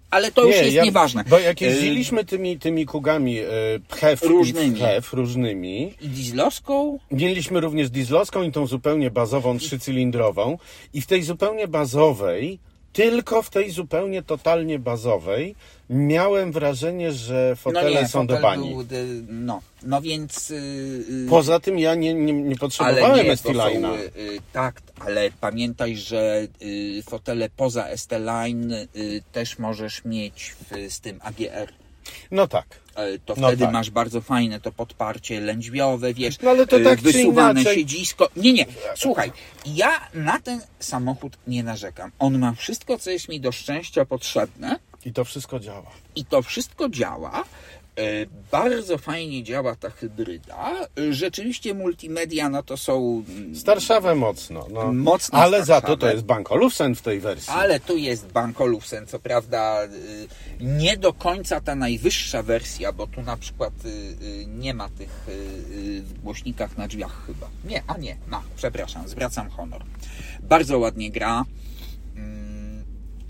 Ale 0.10 0.32
to 0.32 0.46
już 0.46 0.56
jest 0.56 0.74
ja- 0.74 0.84
nieważne. 0.84 1.24
Bo 1.30 1.40
jak 1.40 1.62
Y, 1.62 1.66
jeździliśmy 1.66 2.26
tymi, 2.26 2.60
tymi 2.60 2.86
kugami 2.86 3.40
e, 3.40 3.46
pchew 3.88 4.22
Różnymi. 4.24 4.78
i 4.78 4.82
pchew 4.82 5.14
różnymi, 5.14 5.94
I 6.02 6.08
dieslowską 6.10 7.00
mieliśmy 7.12 7.60
również 7.62 7.90
dieslowską 7.90 8.44
i 8.44 8.52
tą 8.52 8.68
zupełnie 8.68 9.12
bazową 9.12 9.58
trzycylindrową 9.60 10.58
i 10.94 11.02
w 11.02 11.08
tej 11.08 11.24
zupełnie 11.24 11.68
bazowej, 11.68 12.60
tylko 12.98 13.42
w 13.42 13.50
tej 13.50 13.72
zupełnie 13.72 14.24
totalnie 14.24 14.80
bazowej 14.80 15.56
miałem 15.90 16.52
wrażenie, 16.52 17.12
że 17.14 17.56
fotele 17.56 17.92
no 17.92 18.02
nie, 18.02 18.08
są 18.08 18.28
do 18.28 18.34
fotel 18.34 18.42
bani. 18.42 18.70
Był, 18.70 18.82
y, 18.82 19.24
no, 19.30 19.62
no 19.84 20.02
więc... 20.02 20.52
y, 20.52 20.56
y, 20.56 21.28
Poza 21.30 21.60
tym 21.60 21.80
ja 21.80 21.96
nie, 21.96 22.14
nie, 22.14 22.34
nie 22.34 22.56
potrzebowałem 22.56 23.26
nie, 23.26 23.38
to 23.38 23.44
są, 23.44 23.50
ST-Line'a. 23.50 23.94
y, 24.00 24.20
y, 24.20 24.40
tak, 24.54 24.82
ale 25.00 25.32
pamiętaj, 25.42 25.98
że 25.98 26.48
y, 26.62 27.04
fotele 27.10 27.50
poza 27.50 27.98
ST-Line 27.98 28.72
y, 28.74 28.88
też 29.32 29.60
możesz 29.60 30.06
mieć 30.06 30.56
w, 30.72 30.92
z 30.94 31.00
tym 31.00 31.20
AGR. 31.24 31.74
No 32.32 32.48
tak. 32.48 32.66
Y, 33.00 33.20
To 33.26 33.34
No 33.38 33.48
wtedy 33.48 33.64
tak. 33.64 33.74
masz 33.74 33.90
bardzo 33.90 34.22
fajne 34.22 34.60
to 34.60 34.72
podparcie 34.72 35.42
lędźwiowe, 35.42 36.14
wiesz, 36.14 36.40
No 36.40 36.50
ale 36.50 36.68
to 36.68 36.78
y, 36.80 36.84
tak 36.84 37.02
wysuwane 37.02 37.64
siedzisko. 37.64 38.30
Nie, 38.36 38.54
nie, 38.54 38.66
słuchaj, 38.96 39.32
ja 39.66 40.00
na 40.14 40.40
ten 40.40 40.62
samochód 40.80 41.38
nie 41.48 41.64
narzekam. 41.64 42.12
On 42.20 42.40
ma 42.40 42.54
wszystko, 42.54 42.98
co 43.00 43.10
jest 43.12 43.30
mi 43.30 43.40
do 43.42 43.52
szczęścia 43.52 44.06
potrzebne 44.06 44.80
I 45.06 45.14
to 45.14 45.24
wszystko 45.26 45.60
działa. 45.60 45.92
i 46.16 46.26
to 46.26 46.42
wszystko 46.42 46.90
działa. 46.90 47.44
E, 47.98 48.26
Bardzo 48.52 48.98
fajnie 48.98 49.44
działa 49.44 49.76
ta 49.76 49.90
hybryda. 49.90 50.74
E, 51.00 51.14
Rzeczywiście 51.14 51.74
multimedia, 51.74 52.50
no 52.50 52.64
to 52.64 52.78
są. 52.78 53.24
mm, 53.30 53.56
Starszawe 53.56 54.16
mocno. 54.16 54.68
No. 54.72 54.94
Mocno 54.94 55.40
Ale 55.40 55.58
za 55.66 55.66
to 55.66 55.80
starszawe. 55.88 55.98
to 56.02 56.12
jest 56.12 56.26
Bank 56.26 56.52
Olufsen 56.52 56.96
w 56.96 57.02
tej 57.02 57.20
wersji. 57.20 57.54
Ale 57.54 57.80
tu 57.80 57.98
jest 57.98 58.28
Bank 58.32 58.62
Olufsen, 58.62 59.08
co 59.08 59.20
prawda 59.20 59.84
y, 59.86 60.28
nie 60.60 60.98
do 60.98 61.14
końca 61.14 61.62
ta 61.62 61.76
najwyższa 61.76 62.44
wersja, 62.44 62.92
bo 62.92 63.08
tu 63.08 63.22
na 63.22 63.38
przykład 63.38 63.74
y, 63.86 63.90
y, 63.90 64.46
nie 64.48 64.74
ma 64.74 64.90
tych 64.90 65.10
w 66.02 66.14
głośnikach 66.24 66.78
na 66.78 66.88
drzwiach 66.88 67.26
chyba. 67.26 67.48
Nie, 67.66 67.84
a 67.88 67.98
nie, 67.98 68.18
ma, 68.28 68.44
przepraszam, 68.56 69.08
zwracam 69.08 69.50
honor. 69.50 69.84
Bardzo 70.44 70.80
ładnie 70.80 71.12
gra. 71.12 71.46
Mm, 72.16 72.84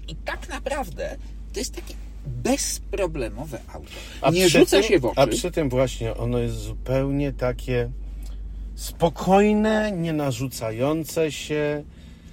I 0.07 0.15
tak 0.15 0.49
naprawdę 0.49 1.17
to 1.53 1.59
jest 1.59 1.75
takie 1.75 1.93
bezproblemowe 2.27 3.59
auto. 3.73 4.31
nie 4.31 4.47
przy 4.47 4.59
rzuca 4.59 4.77
tym, 4.77 4.83
się 4.89 4.99
w 4.99 5.05
oczy. 5.05 5.21
A 5.21 5.27
przy 5.27 5.51
tym 5.51 5.69
właśnie 5.69 6.15
ono 6.15 6.39
jest 6.39 6.55
zupełnie 6.55 7.33
takie 7.33 7.89
spokojne, 8.75 9.91
nie 9.91 10.13
narzucające 10.13 11.31
się. 11.31 11.83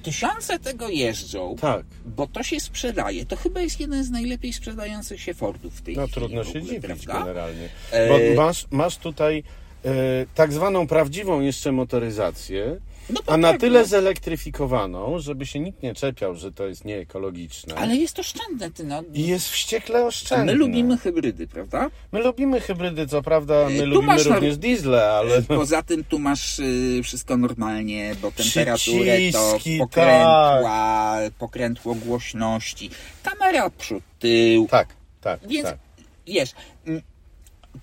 Tysiące 0.02 0.58
tego 0.58 0.88
jeżdżą, 0.88 1.56
Tak. 1.60 1.86
bo 2.06 2.26
to 2.26 2.42
się 2.42 2.60
sprzedaje. 2.60 3.26
To 3.26 3.36
chyba 3.36 3.60
jest 3.60 3.80
jeden 3.80 4.04
z 4.04 4.10
najlepiej 4.10 4.52
sprzedających 4.52 5.20
się 5.20 5.34
Fordów 5.34 5.74
w 5.74 5.82
tej 5.82 5.96
No 5.96 6.02
chwili. 6.02 6.14
trudno 6.14 6.42
w 6.44 6.46
się 6.46 6.50
ogóle, 6.58 6.64
dziwić 6.74 6.86
prawda? 6.86 7.18
generalnie. 7.20 7.68
E, 7.90 8.08
Bo 8.36 8.42
masz, 8.42 8.66
masz 8.70 8.96
tutaj 8.96 9.42
e, 9.84 9.90
tak 10.34 10.52
zwaną 10.52 10.86
prawdziwą 10.86 11.40
jeszcze 11.40 11.72
motoryzację, 11.72 12.76
No 13.10 13.20
a 13.26 13.36
na 13.36 13.50
tak, 13.50 13.60
tyle 13.60 13.80
no. 13.80 13.86
zelektryfikowaną, 13.86 15.18
żeby 15.18 15.46
się 15.46 15.60
nikt 15.60 15.82
nie 15.82 15.94
czepiał, 15.94 16.34
że 16.34 16.52
to 16.52 16.66
jest 16.66 16.84
nieekologiczne. 16.84 17.74
Ale 17.74 17.96
jest 17.96 18.18
oszczędne, 18.18 18.70
ty 18.70 18.84
no. 18.84 19.02
I 19.12 19.26
jest 19.26 19.48
wściekle 19.48 19.98
A 19.98 20.06
oszczędne. 20.06 20.44
my 20.44 20.54
lubimy 20.54 20.98
hybrydy, 20.98 21.46
prawda? 21.46 21.90
My 22.12 22.22
lubimy 22.22 22.60
hybrydy, 22.60 23.06
co 23.06 23.22
prawda, 23.22 23.68
my 23.68 23.78
tu 23.78 23.86
lubimy 23.86 24.06
masz 24.06 24.24
również 24.26 24.56
diesle, 24.58 25.10
ale 25.10 25.42
Poza 25.58 25.82
tym 25.82 26.04
tu 26.04 26.18
masz 26.18 26.58
y, 26.58 27.00
wszystko 27.02 27.36
normalnie, 27.36 28.14
bo 28.22 28.32
temperaturę 28.32 29.32
to 29.32 29.48
Przyciski, 29.52 29.78
pokrętła, 29.78 31.16
pokrętło 31.38 31.94
głośności, 31.94 32.90
kamera 33.22 33.70
przód, 33.70 34.02
tył. 34.18 34.66
tak, 34.70 34.88
tak, 35.20 35.40
Więc 35.48 35.64
tak. 35.64 35.78
wiesz, 36.26 36.50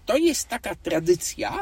to 0.05 0.17
jest 0.17 0.47
taka 0.47 0.75
tradycja, 0.75 1.53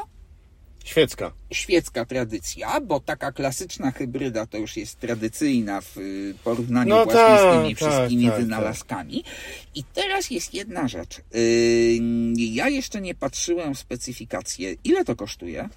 Świecka. 0.85 1.31
świecka 1.51 2.05
tradycja, 2.05 2.81
bo 2.81 2.99
taka 2.99 3.31
klasyczna 3.31 3.91
hybryda 3.91 4.45
to 4.45 4.57
już 4.57 4.77
jest 4.77 4.99
tradycyjna 4.99 5.81
w 5.81 5.97
y, 5.97 6.35
porównaniu 6.43 6.89
No 6.89 7.03
właśnie 7.05 7.19
tak, 7.19 7.39
z 7.39 7.61
tymi 7.61 7.75
tak, 7.75 7.89
wszystkimi 7.89 8.25
tak, 8.25 8.39
wynalazkami. 8.39 9.23
I 9.75 9.83
teraz 9.83 10.31
jest 10.31 10.53
jedna 10.53 10.87
rzecz. 10.87 11.21
Y, 11.35 11.97
ja 12.37 12.69
jeszcze 12.69 13.01
nie 13.01 13.15
patrzyłem 13.15 13.75
w 13.75 13.79
specyfikację. 13.79 14.75
Ile 14.83 15.05
to 15.05 15.15
kosztuje? 15.15 15.69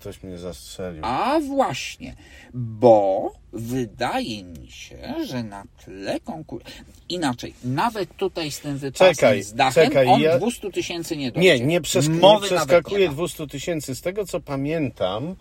Ktoś 0.00 0.22
mnie 0.22 0.38
zastrzelił. 0.38 1.02
A 1.04 1.40
właśnie, 1.40 2.14
bo 2.54 3.32
wydaje 3.52 4.44
mi 4.44 4.70
się, 4.70 5.14
że 5.26 5.42
na 5.42 5.64
tle 5.84 6.20
konkurencji. 6.20 6.84
Inaczej, 7.08 7.54
nawet 7.64 8.16
tutaj 8.16 8.50
z 8.50 8.60
tym 8.60 8.78
wypasem 8.78 9.14
Czekaj, 9.14 9.42
z 9.42 9.54
dachem 9.54 9.84
czekaj, 9.84 10.06
on 10.06 10.20
ja- 10.20 10.38
200 10.38 10.70
tysięcy 10.70 11.16
nie 11.16 11.32
dojdzie. 11.32 11.58
Nie, 11.58 11.66
nie, 11.66 11.80
przesk- 11.80 12.20
nie 12.20 12.40
przeskakuje 12.46 13.00
nie 13.00 13.06
ma. 13.08 13.12
200 13.14 13.46
tysięcy. 13.46 13.94
Z 13.94 14.00
tego 14.00 14.26
co 14.26 14.40
pamiętam, 14.40 15.34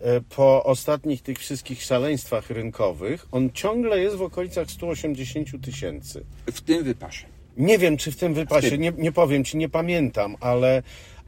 e, 0.00 0.20
po 0.20 0.64
ostatnich 0.64 1.22
tych 1.22 1.38
wszystkich 1.38 1.82
szaleństwach 1.82 2.50
rynkowych, 2.50 3.26
on 3.32 3.50
ciągle 3.52 4.00
jest 4.00 4.16
w 4.16 4.22
okolicach 4.22 4.70
180 4.70 5.58
tysięcy. 5.58 6.24
W 6.52 6.60
tym 6.60 6.84
wypasie. 6.84 7.26
Nie 7.56 7.78
wiem, 7.78 7.96
czy 7.96 8.12
w 8.12 8.16
tym 8.16 8.34
wypasie, 8.34 8.70
tym. 8.70 8.80
nie, 8.80 8.92
nie 8.98 9.12
powiem 9.12 9.44
ci, 9.44 9.56
nie 9.56 9.68
pamiętam, 9.68 10.36
ale, 10.40 10.82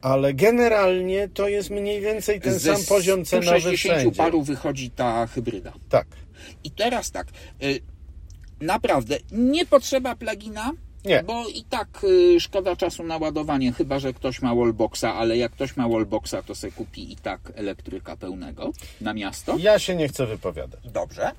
ale 0.07 0.35
generalnie 0.35 1.29
to 1.29 1.49
jest 1.49 1.71
mniej 1.71 2.01
więcej 2.01 2.41
ten 2.41 2.59
Ze 2.59 2.77
sam 2.77 2.85
poziom 2.89 3.25
cenowy 3.25 3.47
160 3.61 3.99
wszędzie. 3.99 4.17
paru 4.19 4.43
wychodzi 4.43 4.91
ta 4.91 5.27
hybryda. 5.27 5.73
Tak. 5.89 6.07
I 6.65 6.71
teraz 6.71 7.11
tak, 7.11 7.27
y, 7.63 7.81
naprawdę 8.61 9.19
nie 9.33 9.67
potrzeba 9.67 10.17
plugina, 10.17 10.73
Nie. 11.05 11.23
bo 11.23 11.49
i 11.49 11.65
tak 11.65 12.05
y, 12.05 12.41
szkoda 12.41 12.77
czasu 12.77 13.03
na 13.03 13.17
ładowanie, 13.17 13.73
chyba 13.73 13.99
że 13.99 14.13
ktoś 14.13 14.43
ma 14.43 14.55
wallboxa, 14.55 15.05
ale 15.05 15.37
jak 15.37 15.53
ktoś 15.53 15.77
ma 15.77 15.89
wallboxa, 15.89 16.37
to 16.47 16.55
se 16.55 16.71
kupi 16.71 17.13
i 17.13 17.17
tak 17.17 17.41
elektryka 17.55 18.17
pełnego 18.17 18.71
na 19.01 19.15
miasto. 19.15 19.57
Ja 19.59 19.79
się 19.79 19.97
nie 19.97 20.09
chcę 20.09 20.27
wypowiadać. 20.27 20.81
Dobrze. 20.85 21.31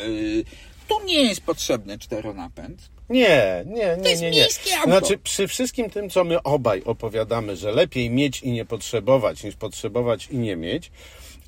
Y, 0.00 0.44
tu 0.88 1.04
nie 1.04 1.22
jest 1.22 1.40
potrzebny 1.40 1.98
czteronapęd. 1.98 2.90
Nie, 3.12 3.64
nie, 3.66 3.96
nie, 4.02 4.10
jest 4.10 4.22
nie, 4.22 4.30
nie. 4.30 4.36
miejskie 4.36 4.76
auto. 4.76 4.90
Znaczy, 4.90 5.18
przy 5.18 5.48
wszystkim 5.48 5.90
tym, 5.90 6.10
co 6.10 6.24
my 6.24 6.42
obaj 6.42 6.82
opowiadamy, 6.84 7.56
że 7.56 7.72
lepiej 7.72 8.10
mieć 8.10 8.42
i 8.42 8.52
nie 8.52 8.64
potrzebować, 8.64 9.44
niż 9.44 9.56
potrzebować 9.56 10.28
i 10.30 10.38
nie 10.38 10.56
mieć, 10.56 10.90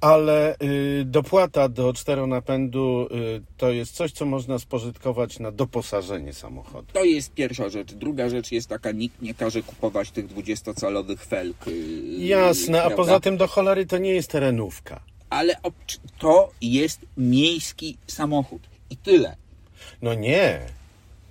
ale 0.00 0.56
y, 0.62 1.02
dopłata 1.06 1.68
do 1.68 1.92
czteronapędu 1.92 3.08
y, 3.10 3.42
to 3.56 3.70
jest 3.72 3.94
coś, 3.94 4.12
co 4.12 4.24
można 4.26 4.58
spożytkować 4.58 5.38
na 5.38 5.52
doposażenie 5.52 6.32
samochodu. 6.32 6.88
To 6.92 7.04
jest 7.04 7.34
pierwsza 7.34 7.68
rzecz. 7.68 7.92
Druga 7.92 8.28
rzecz 8.28 8.52
jest 8.52 8.68
taka, 8.68 8.92
nikt 8.92 9.22
nie 9.22 9.34
każe 9.34 9.62
kupować 9.62 10.10
tych 10.10 10.26
20-calowych 10.28 11.24
felk. 11.24 11.68
y, 11.68 11.72
Jasne, 12.18 12.82
a 12.82 12.90
poza 12.90 13.20
tym 13.20 13.36
do 13.36 13.46
cholery 13.46 13.86
to 13.86 13.98
nie 13.98 14.14
jest 14.14 14.30
terenówka. 14.30 15.00
Ale 15.30 15.56
to 16.18 16.50
jest 16.60 17.00
miejski 17.16 17.96
samochód. 18.06 18.62
I 18.90 18.96
tyle. 18.96 19.36
No 20.02 20.14
nie, 20.14 20.60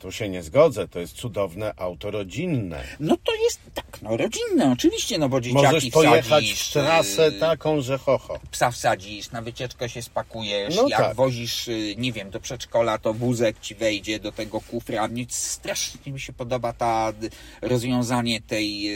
tu 0.03 0.11
się 0.11 0.29
nie 0.29 0.43
zgodzę, 0.43 0.87
to 0.87 0.99
jest 0.99 1.13
cudowne 1.13 1.73
auto 1.77 2.11
rodzinne. 2.11 2.83
No 2.99 3.17
to 3.23 3.35
jest 3.43 3.59
tak, 3.73 4.01
no 4.01 4.17
rodzinne 4.17 4.71
oczywiście, 4.71 5.17
no 5.17 5.29
bo 5.29 5.41
dzieciaki 5.41 5.65
Możesz 5.65 5.89
pojechać 5.89 6.25
wsadzisz, 6.25 6.69
w 6.69 6.73
trasę 6.73 7.27
y, 7.27 7.31
taką, 7.31 7.81
że 7.81 7.97
ho, 7.97 8.17
ho. 8.17 8.39
psa 8.51 8.71
wsadzisz, 8.71 9.31
na 9.31 9.41
wycieczkę 9.41 9.89
się 9.89 10.01
spakujesz, 10.01 10.75
No 10.75 10.87
jak 10.87 10.99
tak. 10.99 11.15
wozisz, 11.15 11.67
y, 11.67 11.95
nie 11.97 12.11
wiem, 12.11 12.29
do 12.29 12.39
przedszkola, 12.39 12.97
to 12.97 13.13
wózek 13.13 13.59
ci 13.59 13.75
wejdzie 13.75 14.19
do 14.19 14.31
tego 14.31 14.61
kufra. 14.61 15.07
Mnie 15.07 15.25
strasznie 15.29 16.11
mi 16.13 16.19
się 16.19 16.33
podoba 16.33 16.73
ta 16.73 17.13
rozwiązanie 17.61 18.41
tej 18.41 18.89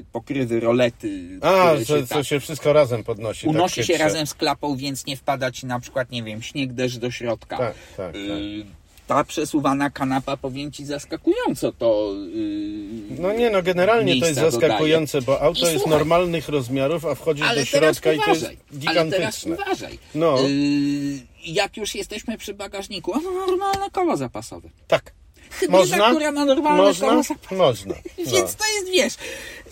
y, 0.00 0.04
pokrywy 0.12 0.60
rolety. 0.60 1.38
A, 1.42 1.76
że 1.76 1.84
się 2.00 2.06
tak 2.06 2.26
się 2.26 2.40
wszystko 2.40 2.72
razem 2.72 3.04
podnosi. 3.04 3.40
tak 3.46 3.50
unosi 3.50 3.74
się 3.74 3.82
chytrze. 3.82 4.04
razem 4.04 4.26
z 4.26 4.34
klapą, 4.34 4.76
więc 4.76 5.06
nie 5.06 5.16
wpada 5.16 5.50
ci 5.50 5.66
na 5.66 5.80
przykład, 5.80 6.10
nie 6.10 6.22
wiem, 6.22 6.42
śnieg, 6.42 6.72
deszcz 6.72 6.96
do 6.96 7.10
środka. 7.10 7.56
Tak, 7.58 7.74
tak, 7.96 8.12
tak. 8.12 8.14
Y, 8.16 8.79
ta 9.10 9.24
przesuwana 9.24 9.90
kanapa, 9.90 10.36
powiem 10.36 10.72
ci, 10.72 10.84
zaskakująco 10.84 11.72
to... 11.72 12.14
y, 12.34 13.20
No 13.20 13.32
nie, 13.32 13.50
no 13.50 13.62
generalnie 13.62 14.12
to 14.12 14.26
jest 14.26 14.38
miejsca 14.38 14.50
dodaje. 14.50 14.60
zaskakujące, 14.70 15.22
bo 15.22 15.40
auto 15.40 15.60
I 15.60 15.62
jest 15.62 15.74
słuchaj, 15.74 15.98
normalnych 15.98 16.48
rozmiarów, 16.48 17.06
a 17.06 17.14
wchodzisz 17.14 17.46
Ale 17.46 17.60
do 17.60 17.64
środka 17.64 18.12
i 18.12 18.18
to 18.20 18.30
jest 18.30 18.42
uważaj, 18.42 18.56
ale 18.70 18.78
gigantyczne. 18.80 19.56
uważaj. 19.56 19.98
No. 20.14 20.36
Y, 20.48 21.20
jak 21.46 21.76
już 21.76 21.94
jesteśmy 21.94 22.38
przy 22.38 22.54
bagażniku, 22.54 23.14
a 23.14 23.20
no 23.20 23.30
normalne 23.46 23.90
koło 23.90 24.16
zapasowe. 24.16 24.68
Tak. 24.88 25.12
Hybryda, 25.50 25.78
Można? 25.78 26.10
która 26.10 26.32
ma 26.32 26.44
normalne 26.44 26.82
Można? 26.82 27.08
koło 27.08 27.22
zapasowe. 27.22 27.56
Można. 27.56 27.94
No. 28.18 28.32
Więc 28.32 28.54
to 28.56 28.64
jest, 28.74 28.90
wiesz... 28.92 29.14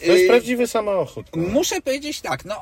To 0.00 0.06
jest 0.06 0.24
y, 0.24 0.28
prawdziwy 0.28 0.66
samochód. 0.66 1.26
no. 1.36 1.48
Muszę 1.48 1.80
powiedzieć 1.80 2.20
tak, 2.20 2.44
no... 2.44 2.54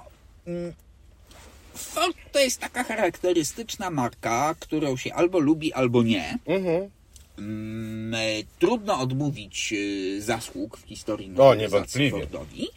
Ford 1.76 2.16
to 2.32 2.40
jest 2.40 2.60
taka 2.60 2.84
charakterystyczna 2.84 3.90
marka, 3.90 4.54
którą 4.60 4.96
się 4.96 5.14
albo 5.14 5.38
lubi, 5.38 5.72
albo 5.72 6.02
nie. 6.02 6.38
Mhm. 6.46 6.90
Mm, 7.38 8.20
Trudno 8.58 9.00
odmówić 9.00 9.72
e, 9.72 10.20
zasług 10.20 10.76
w 10.78 10.86
historii 10.86 11.28
motoryzacji. 11.30 12.10
Fordowi. 12.10 12.68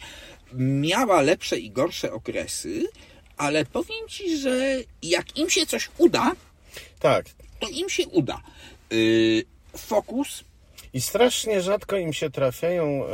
Miała 0.54 1.20
lepsze 1.22 1.58
i 1.58 1.70
gorsze 1.70 2.12
okresy, 2.12 2.86
ale 3.36 3.64
powiem 3.64 4.08
Ci, 4.08 4.36
że 4.38 4.76
jak 5.02 5.38
im 5.38 5.50
się 5.50 5.66
coś 5.66 5.90
uda, 5.98 6.32
Tak. 7.00 7.26
to 7.60 7.68
im 7.68 7.88
się 7.88 8.06
uda. 8.06 8.40
Y, 8.92 9.44
Focus 9.76 10.44
I 10.92 11.00
strasznie 11.00 11.62
rzadko 11.62 11.96
im 11.96 12.12
się 12.12 12.30
trafiają 12.30 13.04
e, 13.06 13.08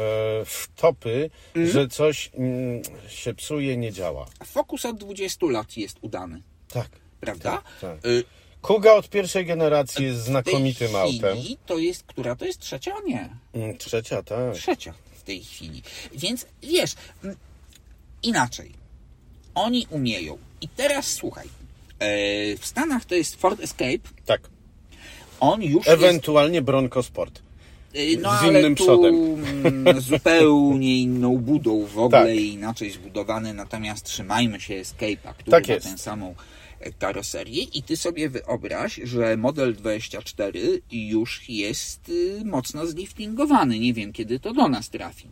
wtopy, 0.44 1.30
Mhm. 1.54 1.72
że 1.72 1.88
coś 1.88 2.30
mm, 2.34 2.82
się 3.08 3.34
psuje, 3.34 3.76
nie 3.76 3.92
działa. 3.92 4.26
Focus 4.44 4.84
od 4.84 4.96
20 4.98 5.46
lat 5.46 5.76
jest 5.76 5.98
udany, 6.00 6.42
Tak. 6.72 6.88
prawda? 7.20 7.50
Tak, 7.50 7.64
tak. 7.80 8.06
Y, 8.06 8.24
Kuga 8.62 8.92
od 8.92 9.08
pierwszej 9.08 9.46
generacji 9.46 10.04
jest 10.04 10.18
w 10.18 10.22
tej 10.24 10.30
znakomitym 10.32 10.96
autem. 10.96 11.38
To 11.66 11.78
jest, 11.78 12.02
która 12.02 12.36
to 12.36 12.44
jest 12.44 12.60
trzecia? 12.60 12.92
Nie. 13.06 13.28
Mm, 13.54 13.78
Trzecia, 13.78 14.22
tak. 14.22 14.54
trzecia 14.54 14.94
w 15.16 15.22
tej 15.22 15.44
chwili. 15.44 15.82
Więc 16.14 16.46
wiesz, 16.62 16.94
m, 17.24 17.36
inaczej. 18.22 18.72
Oni 19.54 19.86
umieją. 19.90 20.38
I 20.60 20.68
teraz 20.68 21.06
słuchaj. 21.12 21.46
E, 21.98 22.56
w 22.56 22.66
Stanach 22.66 23.04
to 23.04 23.14
jest 23.14 23.36
Ford 23.36 23.60
Escape. 23.60 23.98
Tak. 24.26 24.40
On 25.40 25.62
już 25.62 25.88
Ewentualnie 25.88 26.62
Bronco 26.62 27.02
Sport. 27.02 27.42
E, 27.96 28.16
No 28.20 28.30
z 28.38 28.44
innym 28.44 28.74
tu 28.74 28.84
przodem. 28.84 29.14
mm, 29.64 30.00
zupełnie 30.00 30.96
inną 30.98 31.36
budą 31.38 31.86
w 31.86 31.98
ogóle 31.98 32.26
Tak. 32.26 32.34
inaczej 32.36 32.90
zbudowany. 32.90 33.54
Natomiast 33.54 34.04
trzymajmy 34.04 34.60
się 34.60 34.74
Escape'a, 34.74 35.34
który 35.34 35.50
Tak 35.50 35.68
ma 35.68 35.74
tę 35.80 35.98
samą 35.98 36.34
e, 36.80 36.90
karoserię 36.92 37.62
i 37.62 37.82
ty 37.82 37.96
sobie 37.96 38.28
wyobraź, 38.28 39.00
że 39.04 39.36
model 39.36 39.74
24 39.74 40.80
już 40.92 41.48
jest 41.48 42.08
y, 42.08 42.40
mocno 42.44 42.86
zliftingowany. 42.86 43.78
Nie 43.78 43.94
wiem, 43.94 44.12
kiedy 44.12 44.40
to 44.40 44.52
do 44.52 44.68
nas 44.68 44.90
trafi. 44.90 45.28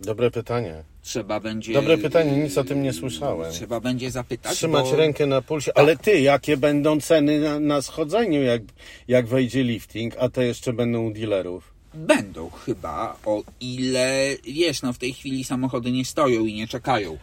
Dobre 0.00 0.30
pytanie. 0.30 0.82
Trzeba 1.02 1.40
będzie. 1.40 1.72
Dobre 1.72 1.98
pytanie, 1.98 2.32
nic 2.36 2.58
o 2.58 2.64
tym 2.64 2.82
nie 2.82 2.92
słyszałem. 2.92 3.52
Trzeba 3.52 3.80
będzie 3.80 4.10
zapytać. 4.10 4.56
Trzymać 4.56 4.90
bo 4.90 4.96
rękę 4.96 5.26
na 5.26 5.42
pulsie. 5.42 5.72
Ale 5.78 5.96
ty, 5.96 6.20
jakie 6.20 6.56
będą 6.56 7.00
ceny 7.00 7.40
na, 7.40 7.60
na 7.60 7.82
schodzeniu, 7.82 8.42
jak, 8.42 8.62
jak 9.08 9.26
wejdzie 9.26 9.64
lifting, 9.64 10.14
a 10.18 10.28
te 10.28 10.44
jeszcze 10.46 10.72
będą 10.72 11.06
u 11.06 11.10
dealerów? 11.10 11.73
Będą 11.94 12.50
chyba, 12.50 13.16
o 13.24 13.42
ile 13.60 14.28
wiesz, 14.44 14.82
no 14.82 14.92
w 14.92 14.98
tej 14.98 15.12
chwili 15.12 15.44
samochody 15.44 15.92
nie 15.92 16.04
stoją 16.04 16.44
i 16.46 16.54
nie 16.54 16.66
czekają 16.68 17.18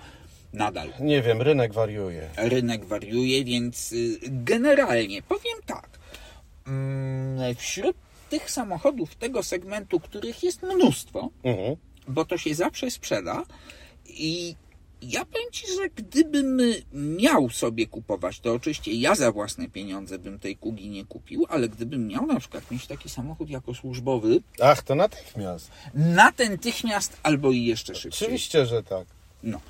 nadal. 0.53 0.93
Nie 0.99 1.21
wiem, 1.21 1.41
rynek 1.41 1.73
wariuje. 1.73 2.29
Rynek 2.37 2.85
wariuje, 2.85 3.43
więc 3.43 3.91
y, 3.91 4.19
generalnie 4.23 5.21
powiem 5.21 5.57
tak. 5.65 5.89
Mm, 6.67 7.55
Wśród 7.55 7.95
tych 8.29 8.51
samochodów 8.51 9.15
tego 9.15 9.43
segmentu, 9.43 9.99
których 9.99 10.43
jest 10.43 10.63
mnóstwo, 10.63 11.29
Mhm. 11.43 11.75
bo 12.07 12.25
to 12.25 12.37
się 12.37 12.55
zawsze 12.55 12.91
sprzeda 12.91 13.43
i 14.09 14.55
ja 15.01 15.25
powiem 15.25 15.51
Ci, 15.51 15.67
że 15.67 15.89
gdybym 15.95 16.61
miał 16.93 17.49
sobie 17.49 17.87
kupować, 17.87 18.39
to 18.39 18.53
oczywiście 18.53 18.91
ja 18.91 19.15
za 19.15 19.31
własne 19.31 19.69
pieniądze 19.69 20.19
bym 20.19 20.39
tej 20.39 20.55
kugi 20.57 20.89
nie 20.89 21.05
kupił, 21.05 21.45
ale 21.49 21.69
gdybym 21.69 22.07
miał 22.07 22.25
na 22.27 22.39
przykład 22.39 22.71
mieć 22.71 22.87
taki 22.87 23.09
samochód 23.09 23.49
jako 23.49 23.73
służbowy, 23.73 24.41
Ach, 24.61 24.83
to 24.83 24.95
natychmiast. 24.95 25.71
natychmiast 25.93 27.17
albo 27.23 27.51
i 27.51 27.65
jeszcze 27.65 27.95
szybciej. 27.95 28.27
Oczywiście, 28.27 28.65
że 28.65 28.83
tak. 28.83 29.07
No. 29.43 29.61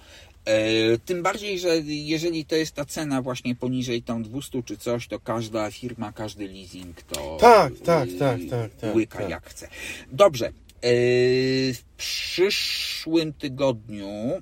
E, 0.46 0.98
tym 0.98 1.24
bardziej, 1.24 1.60
że 1.60 1.78
jeżeli 1.86 2.46
to 2.46 2.56
jest 2.56 2.76
ta 2.76 2.86
cena 2.86 3.22
właśnie 3.22 3.56
poniżej 3.56 4.04
tam 4.04 4.24
200 4.24 4.63
czy 4.63 4.78
coś, 4.78 5.08
to 5.08 5.20
każda 5.20 5.72
firma, 5.72 6.12
każdy 6.12 6.48
leasing 6.48 7.02
to 7.02 7.38
Tak, 7.39 7.74
tak, 7.86 8.10
y, 8.10 8.17
tak, 8.17 8.39
tak, 8.50 8.72
tak, 8.76 8.96
łyka 8.96 9.20
tak. 9.20 9.30
jak 9.30 9.50
chce. 9.50 9.67
Dobrze. 10.12 10.48
E, 10.48 10.52
w 11.74 11.84
przyszłym 11.98 13.34
tygodniu, 13.34 14.41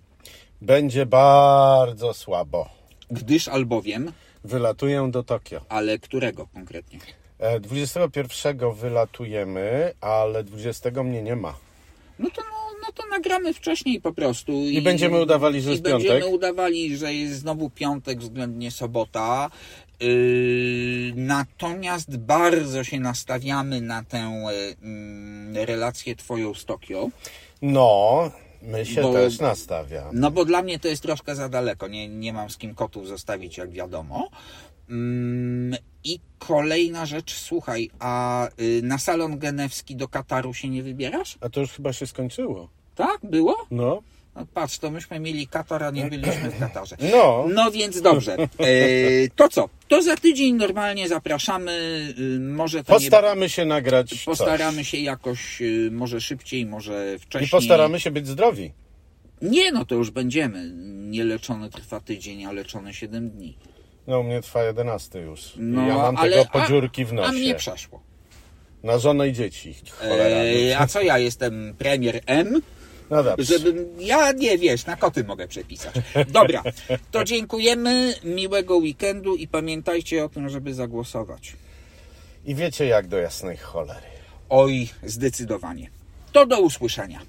Będzie 0.62 1.06
bardzo 1.06 2.14
słabo. 2.14 2.70
gdyż 3.12 3.48
albowiem, 3.48 4.12
Wylatuję 4.44 5.10
do 5.12 5.24
Tokio. 5.24 5.62
ale 5.70 6.00
którego 6.00 6.48
konkretnie? 6.48 7.00
E, 7.40 7.60
21 7.60 8.72
wylatujemy, 8.74 9.94
ale 10.02 10.44
20 10.44 11.04
mnie 11.04 11.24
nie 11.24 11.36
ma. 11.36 11.56
No 12.20 12.30
to, 12.30 12.42
no, 12.42 12.80
no 12.82 12.88
to 12.94 13.04
nagramy 13.08 13.54
wcześniej 13.54 14.02
po 14.02 14.14
prostu. 14.14 14.52
I 14.52 14.82
będziemy 14.82 15.22
udawali, 15.22 15.62
że 15.62 15.70
i 15.70 15.72
jest 15.72 15.84
piątek? 15.84 16.10
będziemy 16.10 16.36
udawali, 16.36 16.98
że 16.98 17.14
jest 17.14 17.40
znowu 17.40 17.70
piątek 17.70 18.20
względnie 18.20 18.72
sobota. 18.72 19.50
Yy, 20.00 21.14
natomiast 21.16 22.18
bardzo 22.18 22.84
się 22.84 23.00
nastawiamy 23.00 23.82
na 23.82 24.04
tę 24.04 24.44
yy, 25.54 25.66
relację 25.66 26.16
twoją 26.16 26.54
z 26.54 26.66
Tokio. 26.66 27.10
No, 27.62 28.32
my 28.62 28.86
się 28.86 29.02
Bo- 29.02 29.14
też 29.14 29.40
nastawiamy. 29.40 30.10
No 30.14 30.32
bo 30.32 30.46
dla 30.46 30.62
mnie 30.62 30.80
to 30.80 30.88
jest 30.88 31.02
troszkę 31.04 31.36
za 31.36 31.50
daleko. 31.50 31.88
Nie, 31.88 32.10
nie 32.10 32.34
mam 32.34 32.50
z 32.50 32.58
kim 32.58 32.76
kotów 32.76 33.08
zostawić, 33.08 33.58
jak 33.58 33.72
wiadomo. 33.72 34.30
Mm, 34.90 35.80
I 36.04 36.20
kolejna 36.40 37.06
rzecz, 37.06 37.34
słuchaj, 37.34 37.90
a 38.00 38.48
y, 38.60 38.82
na 38.84 38.98
salon 38.98 39.40
genewski 39.40 39.96
do 39.96 40.08
Kataru 40.08 40.54
się 40.54 40.70
nie 40.70 40.84
wybierasz? 40.84 41.38
A 41.42 41.50
to 41.50 41.60
już 41.60 41.72
chyba 41.72 41.94
się 41.94 42.08
skończyło. 42.08 42.70
Tak? 42.96 43.20
Było? 43.24 43.56
No, 43.72 44.02
No 44.40 44.46
patrz, 44.54 44.78
to 44.80 44.92
myśmy 44.92 45.20
mieli 45.20 45.48
Katar, 45.48 45.84
a 45.84 45.92
nie 45.92 46.06
byliśmy 46.06 46.50
w 46.52 46.60
Katarze. 46.60 46.96
no. 47.14 47.46
No 47.54 47.72
więc 47.72 48.02
dobrze. 48.02 48.34
E, 48.34 48.48
to 49.36 49.50
co? 49.50 49.70
To 49.88 50.02
za 50.02 50.16
tydzień 50.18 50.56
normalnie 50.56 51.08
zapraszamy. 51.08 51.72
y, 52.20 52.40
Może 52.40 52.84
to 52.84 52.94
Postaramy 52.94 53.50
się 53.50 53.66
nagrać 53.66 54.12
nie... 54.12 54.18
Postaramy 54.26 54.78
coś. 54.78 54.88
się 54.90 54.98
jakoś, 54.98 55.62
y, 55.62 55.90
może 55.92 56.22
szybciej, 56.22 56.66
może 56.66 57.20
wcześniej. 57.20 57.48
I 57.48 57.52
postaramy 57.52 58.00
się 58.00 58.12
być 58.12 58.28
zdrowi. 58.28 58.72
Nie, 59.42 59.72
no 59.72 59.86
to 59.86 59.96
już 59.96 60.12
będziemy. 60.12 60.72
Nieleczony 61.10 61.70
trwa 61.70 62.00
tydzień, 62.00 62.46
a 62.46 62.52
leczony 62.52 62.94
7 62.94 63.30
dni. 63.30 63.58
No, 64.08 64.20
u 64.20 64.24
mnie 64.24 64.42
trwa 64.42 64.64
11 64.64 65.20
już. 65.20 65.54
No, 65.58 65.88
ja 65.88 65.96
mam 65.98 66.18
ale, 66.18 66.32
tego 66.32 66.50
podziurki 66.52 67.06
w 67.06 67.14
A, 67.14 67.26
a 67.26 67.32
mnie 67.32 67.42
nosie. 67.42 67.56
przeszło. 67.56 68.04
Na 68.84 68.98
żonę 68.98 69.30
i 69.30 69.34
dzieci. 69.34 69.76
Cholera. 70.00 70.36
E, 70.72 70.80
a 70.80 70.88
co 70.88 71.02
ja 71.02 71.18
jestem 71.18 71.76
premier 71.78 72.22
M? 72.26 72.62
No. 73.10 73.24
Żebym, 73.38 73.86
ja 74.00 74.32
nie 74.32 74.58
wiesz, 74.58 74.86
na 74.86 74.96
koty 74.96 75.24
mogę 75.24 75.48
przepisać. 75.48 75.96
Dobra, 76.28 76.64
to 77.12 77.24
dziękujemy, 77.24 78.14
miłego 78.24 78.78
weekendu 78.78 79.36
i 79.36 79.48
pamiętajcie 79.48 80.26
o 80.26 80.30
tym, 80.30 80.50
żeby 80.50 80.74
zagłosować. 80.74 81.54
I 82.46 82.56
wiecie 82.56 82.86
jak 82.86 83.08
do 83.08 83.18
jasnej 83.18 83.58
cholery. 83.58 84.08
Oj, 84.50 84.90
zdecydowanie. 85.04 85.90
To 86.32 86.46
do 86.46 86.62
usłyszenia. 86.62 87.20